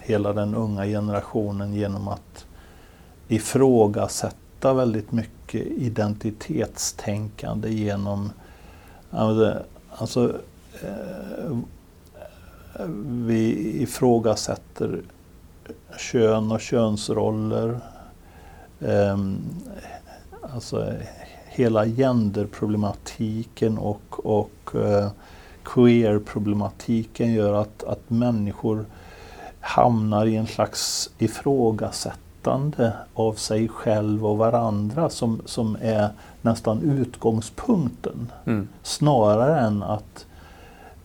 [0.00, 2.46] hela den unga generationen genom att
[3.28, 8.30] ifrågasätta väldigt mycket identitetstänkande genom
[9.96, 10.32] Alltså,
[10.82, 11.58] eh,
[13.26, 15.02] vi ifrågasätter
[15.98, 17.80] kön och könsroller.
[18.80, 19.18] Eh,
[20.54, 20.92] alltså
[21.46, 25.10] hela genderproblematiken och, och eh,
[25.64, 28.84] queer-problematiken gör att, att människor
[29.60, 36.08] hamnar i en slags ifrågasättande av sig själv och varandra som, som är
[36.42, 38.32] nästan utgångspunkten.
[38.44, 38.68] Mm.
[38.82, 40.26] Snarare än att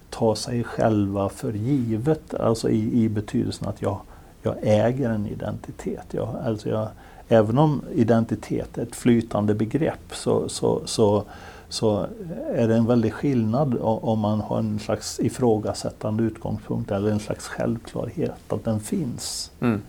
[0.10, 3.98] ta sig själva för givet, alltså i, i betydelsen att jag,
[4.42, 6.06] jag äger en identitet.
[6.12, 6.88] Jag, alltså jag,
[7.28, 11.24] även om identitet är ett flytande begrepp så, så, så,
[11.70, 12.06] så
[12.54, 17.48] är det en väldig skillnad om man har en slags ifrågasättande utgångspunkt eller en slags
[17.48, 19.52] självklarhet att den finns.
[19.60, 19.82] Mm.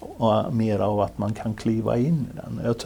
[0.00, 2.60] Och mer av att man kan kliva in i den.
[2.64, 2.80] Jag,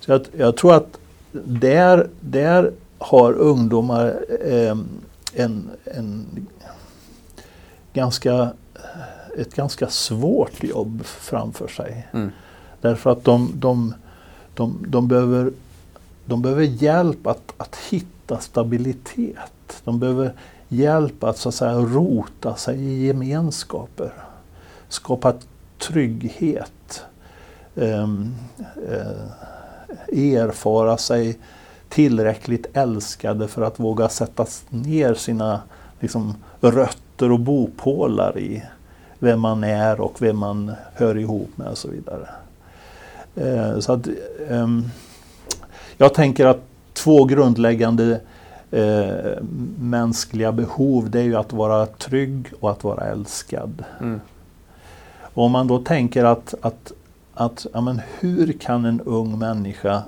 [0.00, 0.98] så jag, jag tror att
[1.44, 4.76] där, där har ungdomar eh,
[5.34, 6.46] en, en
[7.92, 8.52] ganska,
[9.38, 12.08] ett ganska svårt jobb framför sig.
[12.12, 12.30] Mm.
[12.80, 13.94] Därför att de, de,
[14.54, 15.52] de, de, behöver,
[16.24, 19.82] de behöver hjälp att, att hitta stabilitet.
[19.84, 20.32] De behöver
[20.68, 24.12] hjälp att, så att säga, rota sig i gemenskaper.
[24.88, 25.34] Skapa
[25.78, 27.02] trygghet.
[27.74, 28.34] Um,
[28.76, 29.30] uh,
[30.12, 31.38] erfara sig
[31.90, 35.60] tillräckligt älskade för att våga sätta ner sina
[36.00, 38.62] liksom, rötter och bopålar i
[39.18, 42.28] vem man är och vem man hör ihop med och så vidare.
[43.36, 44.06] Eh, så att,
[44.48, 44.68] eh,
[45.96, 46.62] jag tänker att
[46.92, 48.20] två grundläggande
[48.70, 49.42] eh,
[49.78, 53.84] mänskliga behov det är ju att vara trygg och att vara älskad.
[54.00, 54.20] Mm.
[55.34, 56.92] Och om man då tänker att, att,
[57.34, 60.02] att ja, men hur kan en ung människa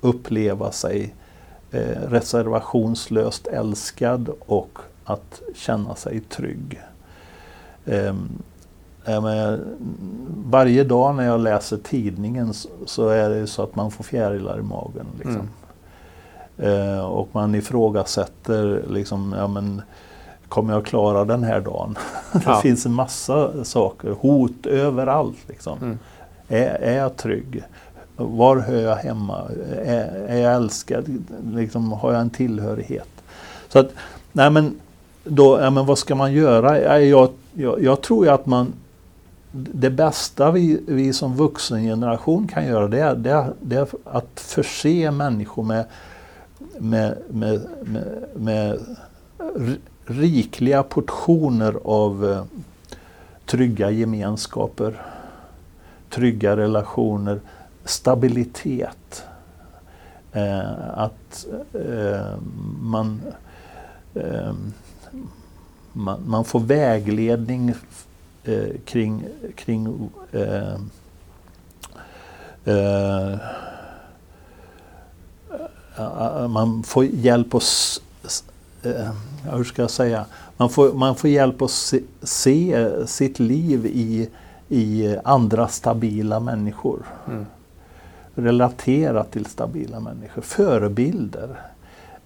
[0.00, 1.14] uppleva sig
[2.08, 6.80] reservationslöst älskad och att känna sig trygg.
[7.84, 8.14] Eh,
[9.06, 9.60] menar,
[10.46, 14.58] varje dag när jag läser tidningen så, så, är det så att man får fjärilar
[14.58, 15.06] i magen.
[15.16, 15.48] Liksom.
[16.58, 16.98] Mm.
[16.98, 19.82] Eh, och man ifrågasätter liksom, ja, men,
[20.48, 21.98] kommer jag klara den här dagen?
[22.44, 22.54] Ja.
[22.54, 25.48] det finns en massa saker, hot överallt.
[25.48, 25.78] Liksom.
[25.78, 25.98] Mm.
[26.48, 27.62] Är, är jag trygg?
[28.22, 29.42] Var hör jag hemma?
[29.84, 31.24] Är, är jag älskad?
[31.54, 33.08] Liksom, har jag en tillhörighet?
[33.68, 33.90] Så att,
[34.32, 34.74] nej men,
[35.24, 37.00] då, ja, men vad ska man göra?
[37.00, 38.72] Jag, jag, jag tror ju att man
[39.52, 45.10] det bästa vi, vi som vuxengeneration kan göra det är, det, det är att förse
[45.10, 45.84] människor med,
[46.78, 48.78] med, med, med, med
[50.06, 52.44] rikliga portioner av eh,
[53.46, 55.02] trygga gemenskaper,
[56.10, 57.40] trygga relationer,
[57.84, 59.24] stabilitet.
[60.32, 62.36] Eh, att eh,
[62.80, 63.22] man,
[64.14, 64.52] eh,
[65.92, 67.74] man, man, får vägledning
[68.44, 69.24] eh, kring,
[69.56, 70.74] kring eh,
[72.64, 73.38] eh,
[76.48, 78.02] man får hjälp att
[78.82, 79.10] eh,
[79.52, 80.26] hur ska jag säga?
[80.56, 84.28] Man får, man får hjälp att se, se sitt liv i,
[84.68, 87.06] i andra stabila människor.
[87.28, 87.46] Mm
[88.34, 91.60] relatera till stabila människor, förebilder.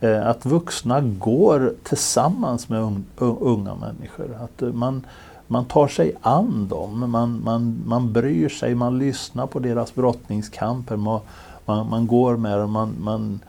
[0.01, 4.39] Eh, att vuxna går tillsammans med unga människor.
[4.45, 5.07] Att eh, man,
[5.47, 10.97] man tar sig an dem, man, man, man bryr sig, man lyssnar på deras brottningskamper,
[10.97, 11.21] man,
[11.65, 13.41] man, man går med dem, man, man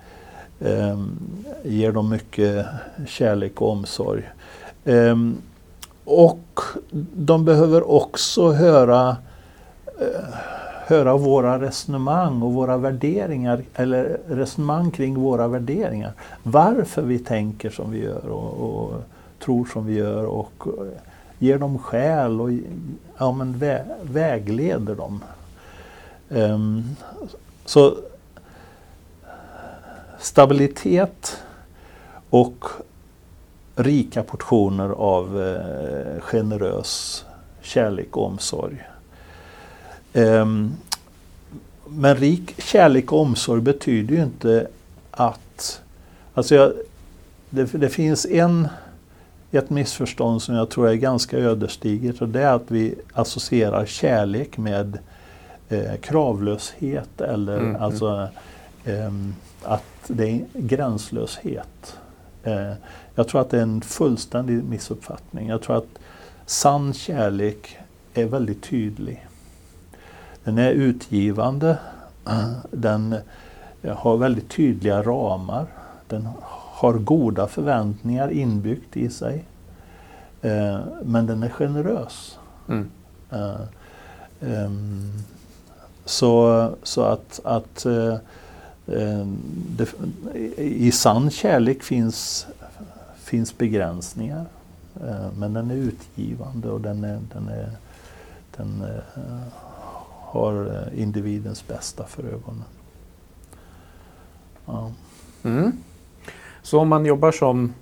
[0.59, 0.99] eh,
[1.63, 2.65] ger dem mycket
[3.07, 4.23] kärlek och omsorg.
[4.85, 5.15] Eh,
[6.05, 6.59] och
[7.13, 9.17] de behöver också höra
[9.99, 10.56] eh,
[10.87, 16.13] höra våra resonemang och våra värderingar, eller resonemang kring våra värderingar.
[16.43, 19.01] Varför vi tänker som vi gör och, och
[19.39, 20.67] tror som vi gör och
[21.39, 22.49] ger dem skäl och
[23.17, 25.23] ja, men vä vägleder dem.
[26.29, 26.95] Um,
[27.65, 27.95] så
[30.19, 31.37] stabilitet
[32.29, 32.65] och
[33.75, 37.25] rika portioner av eh, generös
[37.61, 38.87] kärlek och omsorg.
[40.13, 40.77] Um,
[41.89, 44.67] men rik kärlek och omsorg betyder ju inte
[45.11, 45.81] att...
[46.33, 46.73] Alltså jag,
[47.49, 48.67] det, det, finns en,
[49.51, 54.57] ett missförstånd som jag tror är ganska ödesdigert och det är att vi associerar kärlek
[54.57, 54.97] med
[55.69, 57.81] eh, kravlöshet eller mm, mm.
[57.81, 58.27] alltså
[58.85, 59.11] eh,
[59.63, 61.97] att det är gränslöshet.
[62.43, 62.73] Eh,
[63.15, 65.47] jag tror att det är en fullständig missuppfattning.
[65.47, 65.99] Jag tror att
[66.45, 67.77] sann kärlek
[68.13, 69.26] är väldigt tydlig.
[70.47, 71.77] Den är utgivande.
[72.71, 73.15] Den
[73.95, 75.65] har väldigt tydliga ramar.
[76.07, 79.45] Den har goda förväntningar inbyggt i sig.
[80.41, 82.39] Eh, men den är generös.
[82.69, 82.89] Mm.
[83.31, 83.61] Eh,
[84.41, 85.11] ehm,
[86.05, 88.17] så, så att, att eh,
[89.77, 89.93] det,
[90.57, 92.47] i sann kärlek finns,
[93.17, 94.45] finns begränsningar.
[95.37, 97.69] Men den är utgivande och den är, den är
[98.57, 99.66] den eh,
[100.27, 102.63] har eh, individens bästa för ögonen.
[104.65, 104.91] Ja.
[105.43, 105.71] Mm.
[106.61, 107.73] Så om man jobbar som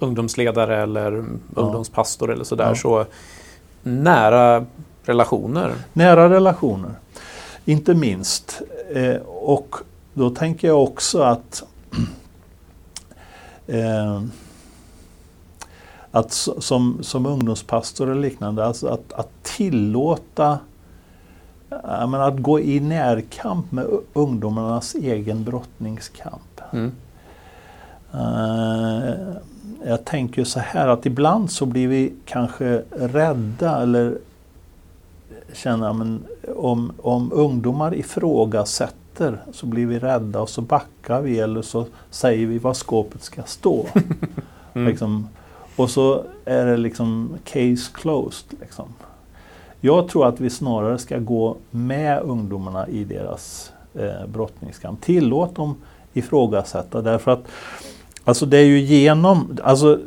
[0.00, 1.62] ungdomsledare eller Ja.
[1.62, 2.74] ungdomspastor eller sådär Ja.
[2.74, 3.04] så
[3.82, 4.66] nära
[5.02, 5.74] relationer.
[5.92, 6.90] Nära relationer,
[7.64, 8.62] inte minst.
[8.94, 9.76] Eh, och
[10.14, 11.62] då tänker jag också att
[13.66, 14.22] eh,
[16.10, 20.58] att som, som ungdomspastor eller liknande, alltså att, att tillåta
[21.70, 26.60] menar, att gå i närkamp med ungdomarnas egen brottningskamp.
[26.72, 26.92] Mm.
[28.14, 29.14] Eh,
[29.84, 34.18] jag tänker så här att ibland så blir vi kanske rädda eller
[35.52, 36.24] känner men
[36.56, 42.46] om, om ungdomar ifrågasätter så blir vi rädda och så backar vi eller så säger
[42.46, 43.86] vi var skåpet ska stå.
[44.74, 44.88] Mm.
[44.88, 45.28] Liksom.
[45.76, 48.58] Och så är det liksom case closed.
[48.60, 48.84] Liksom.
[49.80, 55.00] Jag tror att vi snarare ska gå med ungdomarna i deras eh, brottningskamp.
[55.00, 55.74] Tillåt dem
[56.12, 57.44] ifrågasätta därför att
[58.24, 59.98] alltså det är ju genom, alltså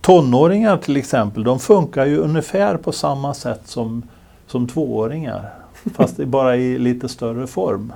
[0.00, 4.02] tonåringar till exempel, de funkar ju ungefär på samma sätt som,
[4.46, 5.50] som tvååringar.
[5.94, 7.92] Fast bara i lite större form.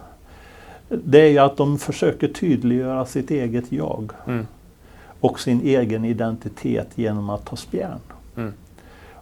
[0.89, 4.47] Det är ju att de försöker tydliggöra sitt eget jag Mm.
[5.21, 8.01] och sin egen identitet genom att ta spjärn.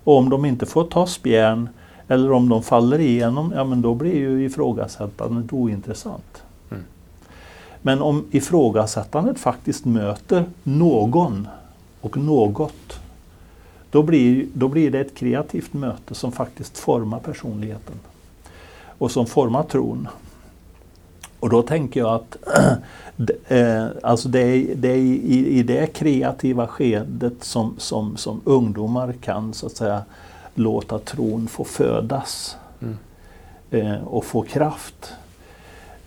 [0.05, 1.69] Och om de inte får ta spjärn
[2.09, 6.43] eller om de faller igenom, ja men då blir ju ifrågasättandet ointressant.
[6.71, 6.85] Mm.
[7.83, 11.49] Men om ifrågasättandet faktiskt möter någon
[12.01, 13.01] och något,
[13.91, 17.95] då blir, då blir det ett kreativt möte som faktiskt formar personligheten.
[18.99, 20.09] Och som formar tron.
[21.45, 22.37] Och då tänker jag att
[23.49, 29.13] eh, alltså det är, det är i, i det kreativa skedet som, som, som ungdomar
[29.13, 30.03] kan så att säga
[30.55, 32.97] låta tron få födas Mm.
[33.71, 35.13] eh, och få kraft.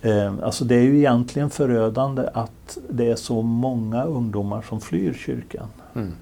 [0.02, 5.12] Eh, alltså det är ju egentligen förödande att det är så många ungdomar som flyr
[5.12, 5.68] kyrkan.
[5.94, 6.12] Mm.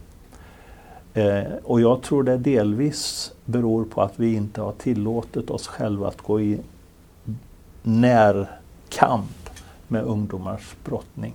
[1.15, 6.09] Eh, och jag tror det delvis beror på att vi inte har tillåtit oss själva
[6.09, 6.59] att gå i
[8.91, 9.51] närkamp
[9.89, 11.35] med ungdomars brottning.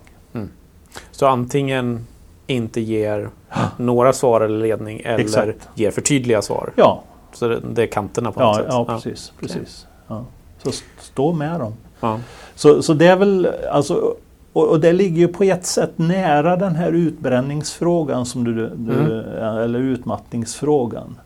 [1.12, 2.08] Så antingen
[2.48, 3.30] inte ger
[3.78, 5.70] några svar eller ledning eller Exakt.
[5.76, 6.72] ger tydliga svar.
[6.76, 8.66] Ja, Så det, det är kanterna på något ja, sätt.
[8.70, 9.34] ja precis.
[9.40, 9.88] precis.
[10.08, 10.26] Ja.
[10.64, 11.74] Så st- stå med dem.
[12.00, 12.20] Ja.
[12.56, 14.16] Så, så det är väl, alltså,
[14.54, 19.22] och, och det ligger ju på ett sätt nära den här utbränningsfrågan som du, du
[19.64, 21.18] eller utmattningsfrågan.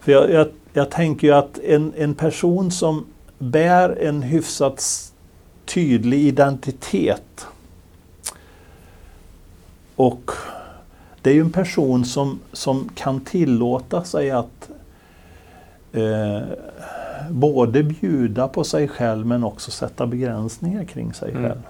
[0.00, 3.06] För jag, jag, jag tänker ju att en, en person som
[3.38, 4.80] bär en hyfsat
[5.64, 7.46] tydlig identitet
[9.96, 10.30] och
[11.22, 14.70] det är ju en person som, som kan tillåta sig att
[15.92, 16.42] eh,
[17.30, 21.42] både bjuda på sig själv men också sätta begränsningar kring sig Mm.
[21.42, 21.62] själv.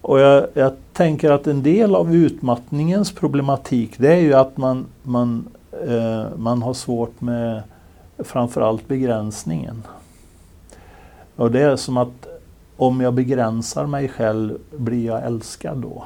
[0.00, 4.86] Och jag, jag tänker att en del av utmattningens problematik det är ju att man,
[5.02, 5.48] man,
[5.86, 7.62] eh, man har svårt med
[8.18, 9.82] framförallt begränsningen.
[11.36, 12.27] Och det är som att
[12.78, 16.04] om jag begränsar mig själv blir jag älskad då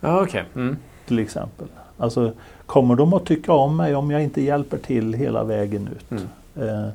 [0.00, 0.44] Ja, okej.
[0.54, 0.76] Mm.
[1.06, 1.66] till exempel.
[1.98, 2.32] Alltså,
[2.66, 6.10] kommer de att tycka om mig om jag inte hjälper till hela vägen ut?
[6.10, 6.24] Mm.
[6.56, 6.88] Eh,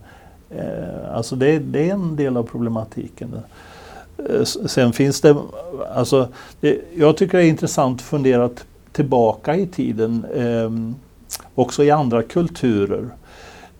[0.59, 3.35] eh, alltså det, det är en del av problematiken.
[4.17, 5.35] Eh, sen finns det,
[5.95, 6.27] alltså,
[6.59, 8.49] det, jag tycker det är intressant att fundera
[8.91, 10.97] tillbaka i tiden, eh,
[11.55, 13.09] också i andra kulturer.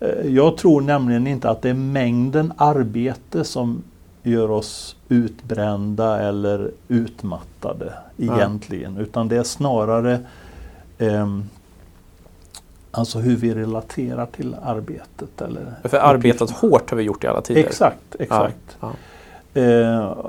[0.00, 3.82] Eh, jag tror nämligen inte att det är mängden arbete som
[4.28, 8.34] gör oss utbrända eller utmattade Ja.
[8.36, 8.96] egentligen.
[8.96, 10.20] Utan det är snarare
[10.98, 11.44] ehm,
[12.90, 15.40] alltså hur vi relaterar till arbetet.
[15.42, 17.60] Eller För arbetat hårt har vi gjort i alla tider.
[17.60, 18.76] Exakt, exakt.
[18.80, 18.92] Ja.
[19.54, 19.64] Eh,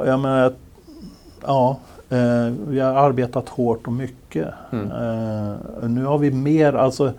[0.05, 0.53] jag menar,
[1.45, 1.79] ja,
[2.09, 4.47] eh, vi har arbetat hårt och mycket.
[4.71, 4.91] Mm.
[4.91, 7.11] Eh, nu har vi mer alltså,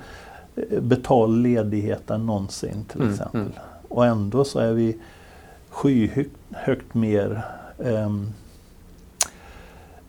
[0.57, 3.41] eh, betald ledighet än någonsin till Mm, exempel.
[3.41, 3.53] mm.
[3.89, 4.97] Och ändå så är vi
[5.70, 7.43] skyhögt högt mer
[7.85, 8.33] ehm,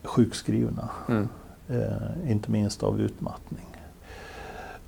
[0.03, 0.89] sjukskrivna.
[1.09, 1.29] Mm.
[1.69, 3.65] Eh, inte minst av utmattning.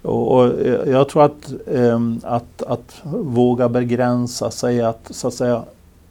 [0.01, 5.33] Och, och eh, jag tror att, ehm, att, att våga begränsa sig, att så att
[5.33, 5.63] säga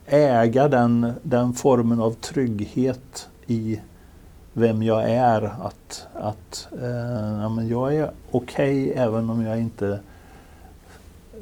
[0.06, 3.80] äga den, den formen av trygghet i
[4.52, 5.42] vem jag är.
[5.42, 9.98] Att, att eh, ja, men jag är okej även om jag inte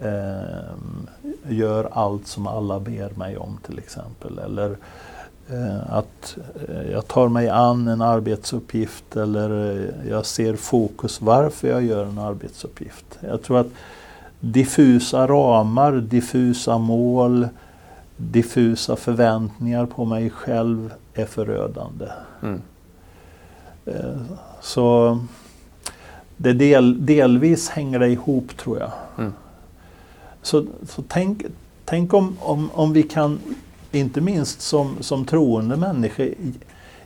[0.03, 1.09] ehm,
[1.49, 4.39] gör allt som alla ber mig om till exempel.
[4.39, 4.77] Eller
[5.49, 6.37] eh, att
[6.69, 12.05] eh, jag tar mig an en arbetsuppgift eller eh, jag ser fokus varför jag gör
[12.05, 13.19] en arbetsuppgift.
[13.21, 13.71] Jag tror att
[14.41, 17.49] diffusa ramar, diffusa mål,
[18.17, 22.07] diffusa förväntningar på mig själv är förödande.
[22.43, 22.63] Mm.
[23.87, 24.21] Eh,
[24.61, 25.19] så
[26.37, 28.91] det del, delvis hänger det ihop tror jag.
[29.19, 29.33] Mm.
[30.43, 31.45] Så, så tänk,
[31.85, 33.39] tänk om, om, om vi kan,
[33.93, 36.35] inte minst som, som troende människor,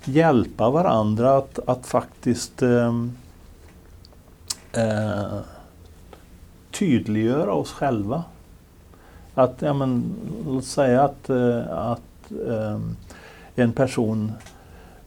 [0.05, 2.95] hjälpa varandra att, att faktiskt eh,
[4.73, 5.39] eh,
[6.71, 8.25] tydliggöra oss själva.
[9.35, 10.05] Att, ja, men,
[10.47, 12.81] låt säga att, eh, att eh,
[13.55, 14.33] en person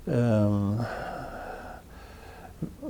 [0.05, 0.73] eh,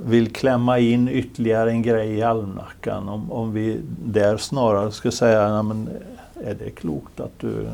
[0.04, 3.08] vill klämma in ytterligare en grej i almanackan.
[3.08, 5.88] Om, om vi där snarare skulle säga, men,
[6.44, 7.70] är det klokt att du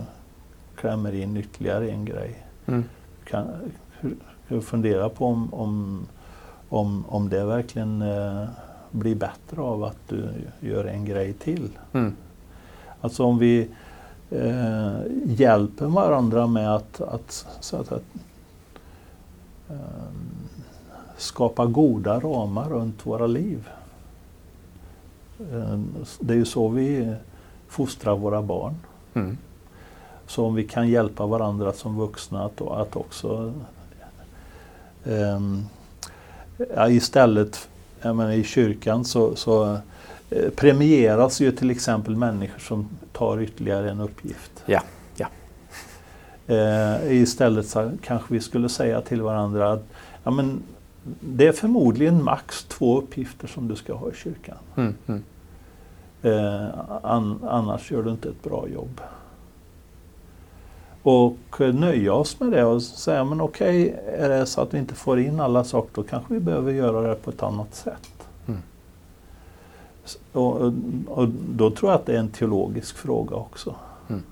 [0.77, 2.43] klämmer in ytterligare en grej?
[2.67, 2.85] Mm.
[3.25, 3.47] Kan,
[4.63, 6.07] fundera på om, om,
[6.69, 8.45] om, om det verkligen eh,
[8.91, 10.29] blir bättre av att du
[10.61, 11.69] gör en grej till.
[11.93, 12.17] Mm.
[13.01, 13.69] Alltså om vi
[14.31, 14.93] eh,
[15.25, 18.03] hjälper varandra med att, att, så att, att
[19.71, 19.77] eh,
[21.17, 23.69] skapa goda ramar runt våra liv.
[25.53, 25.79] Eh,
[26.21, 27.15] det är ju så vi
[27.69, 28.75] fostrar våra barn.
[29.15, 29.39] Mm.
[30.27, 33.53] Så om vi kan hjälpa varandra som vuxna att, att också
[35.05, 35.67] um,
[36.77, 37.69] ja, istället,
[38.03, 39.79] menar, i kyrkan så, så
[40.31, 44.63] eh, premieras ju till exempel människor som tar ytterligare en uppgift.
[44.67, 44.83] Ja,
[45.17, 45.27] ja.
[46.55, 49.85] Eh, istället så kanske vi skulle säga till varandra att
[50.25, 50.63] ja, men,
[51.21, 54.57] det är förmodligen max två uppgifter som du ska ha i kyrkan.
[54.77, 54.95] Mm.
[55.07, 55.23] Mm.
[56.23, 56.71] Eh,
[57.03, 59.01] an, annars gör du inte ett bra jobb.
[61.03, 64.95] Och nöja oss med det och säga men okej, är det så att vi inte
[64.95, 68.29] får in alla saker då kanske vi behöver göra det på ett annat sätt.
[68.47, 68.61] Mm.
[70.33, 70.73] Och,
[71.07, 73.75] och, då tror jag att det är en teologisk fråga också.
[74.09, 74.23] Mm.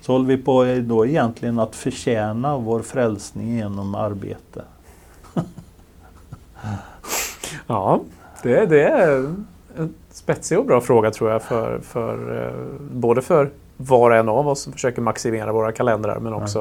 [0.00, 4.64] Så håller vi på då egentligen att förtjäna vår frälsning genom arbete.
[7.66, 8.00] Ja,
[8.42, 9.34] det, det är
[9.76, 14.28] en spetsig och bra fråga tror jag för, för eh, både för var och en
[14.28, 16.58] av oss som försöker maximera våra kalendrar men också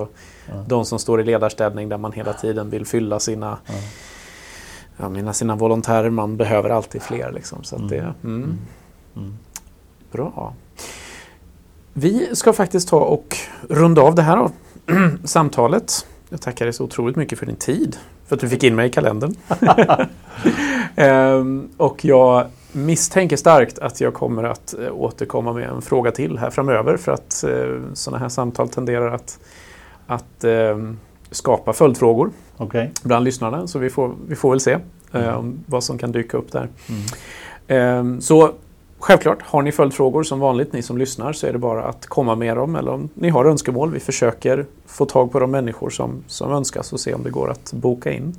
[0.47, 0.53] Ja.
[0.55, 0.63] Ja.
[0.67, 3.74] de som står i ledarställning där man hela tiden vill fylla sina, Ja.
[4.97, 6.09] jag menar, sina volontärer.
[6.09, 7.32] Man behöver alltid fler.
[7.32, 7.91] Liksom, så att Mm.
[7.91, 8.57] det, mm,
[9.15, 9.38] Mm.
[10.11, 10.53] Bra.
[11.93, 13.38] Vi ska faktiskt ta och
[13.70, 14.49] runda av det här
[15.24, 16.05] samtalet.
[16.30, 17.97] Jag tackar dig så otroligt mycket för din tid.
[18.30, 19.36] För att du fick in mig i kalendern.
[20.96, 26.38] Ehm, och jag misstänker starkt att jag kommer att eh, återkomma med en fråga till
[26.38, 26.98] här framöver.
[26.98, 29.40] För att eh, sådana här samtal tenderar att,
[30.08, 30.98] att ehm,
[31.32, 32.92] skapa följdfrågor Okej.
[33.04, 33.68] bland lyssnarna.
[33.68, 34.80] Så vi får, vi får väl se eh,
[35.24, 35.36] Mm.
[35.36, 36.68] om vad som kan dyka upp där.
[36.90, 37.02] Mm.
[37.68, 38.52] Ehm, Så
[39.00, 42.36] självklart, har ni följdfrågor som vanligt, ni som lyssnar, så är det bara att komma
[42.36, 42.76] med dem.
[42.76, 43.91] Eller om ni har önskemål.
[43.91, 47.50] Vi försöker få tag på de människor som, som önskas och se om det går
[47.52, 48.36] att boka in.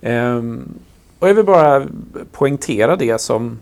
[0.00, 0.74] Ehm,
[1.18, 1.86] Och jag vill bara
[2.32, 3.58] poängtera det som,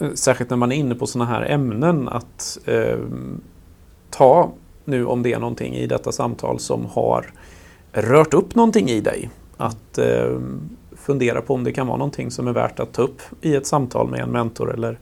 [0.00, 2.98] eh, särskilt när man är inne på sådana här ämnen, att eh,
[4.10, 4.52] ta
[4.84, 7.32] nu om det är någonting i detta samtal som har
[7.92, 9.30] rört upp någonting i dig.
[9.56, 10.38] Att eh,
[11.04, 13.66] fundera på om det kan vara någonting som är värt att ta upp i ett
[13.66, 14.98] samtal med en mentor eller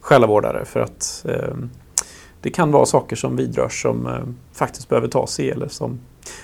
[0.00, 0.64] själavårdare.
[0.64, 1.54] För att eh,
[2.40, 6.00] det kan vara saker som vidrörs som eh, faktiskt behöver tas i eller som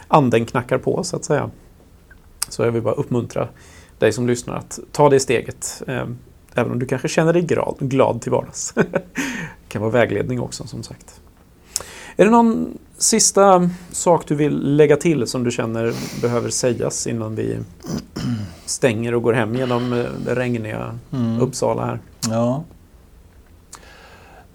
[0.08, 1.50] anden knackar på så att säga.
[2.48, 3.48] Så jag vill bara uppmuntra
[3.98, 5.82] dig som lyssnar att ta det steget.
[5.86, 6.06] Eh,
[6.54, 8.72] även om du kanske känner dig glad, glad till vardags.
[8.74, 9.02] det
[9.68, 11.20] kan vara vägledning också som sagt.
[12.16, 17.34] Är det någon sista sak du vill lägga till som du känner behöver sägas innan
[17.34, 17.58] vi
[18.64, 21.40] stänger och går hem genom eh, det regniga Mm.
[21.40, 21.98] Uppsala här?
[22.30, 22.64] Ja.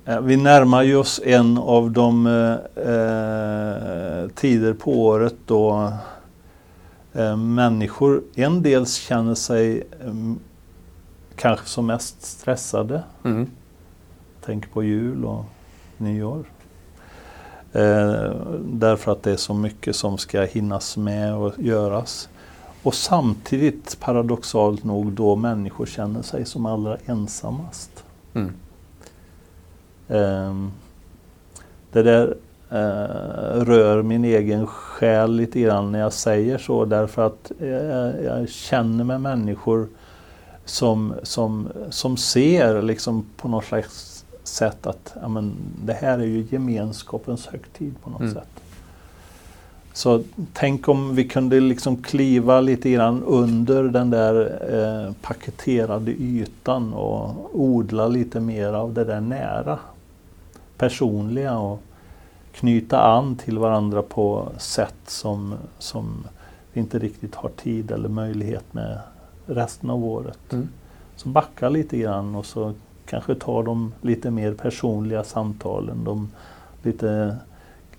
[0.06, 5.93] Eh, Vi närmar ju oss en av de eh, eh, tider på året då
[7.14, 10.14] eh, människor en dels känner sig eh,
[11.36, 13.04] kanske som mest stressade.
[13.24, 13.50] Mm.
[14.46, 15.46] Tänk på jul och
[15.98, 16.46] nyår.
[17.76, 22.30] Eh, därför att det är så mycket som ska hinnas med och göras.
[22.84, 28.04] Och samtidigt paradoxalt nog då människor känner sig som allra ensammast.
[28.34, 28.52] Mm.
[30.08, 30.72] Ehm,
[31.92, 32.38] det där
[32.70, 38.50] eh, rör min egen själ lite grann när jag säger så därför att jag, jag
[38.50, 39.88] känner med människor
[40.66, 44.14] som, som, som ser liksom på något slags
[44.56, 45.53] sätt att ja, men,
[45.86, 48.34] det här är ju gemenskapens högtid på något Mm.
[48.34, 48.47] sätt.
[49.93, 54.36] Så tänk om vi kunde liksom kliva lite grann under den där
[55.08, 59.80] eh, paketerade ytan och odla lite mer av det där nära,
[60.78, 61.82] personliga och
[62.51, 66.24] knyta an till varandra på sätt som, som
[66.74, 68.99] vi inte riktigt har tid eller möjlighet med
[69.45, 70.53] resten av året.
[70.53, 70.68] Mm.
[71.16, 72.74] Så backa lite grann och så
[73.06, 76.03] kanske ta de lite mer personliga samtalen.
[76.03, 76.30] De
[76.84, 77.38] lite,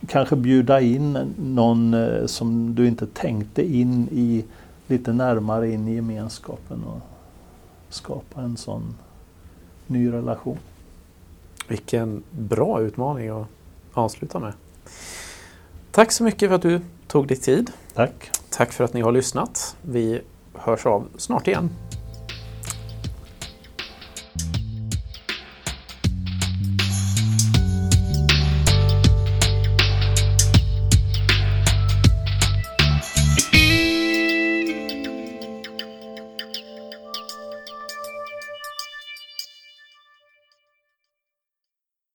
[0.06, 4.44] kanske bjuda in någon eh, som du inte tänkte in i
[4.86, 7.00] lite närmare in i gemenskapen och
[7.88, 8.96] skapa en sån
[9.86, 10.58] ny relation.
[11.68, 13.46] Vilken bra utmaning att
[13.92, 14.52] avsluta med.
[15.90, 17.70] Tack så mycket för att du tog dig tid.
[17.94, 18.30] Tack!
[18.50, 19.76] Tack för att ni har lyssnat.
[19.82, 20.20] Vi
[20.54, 21.70] hörs av snart igen.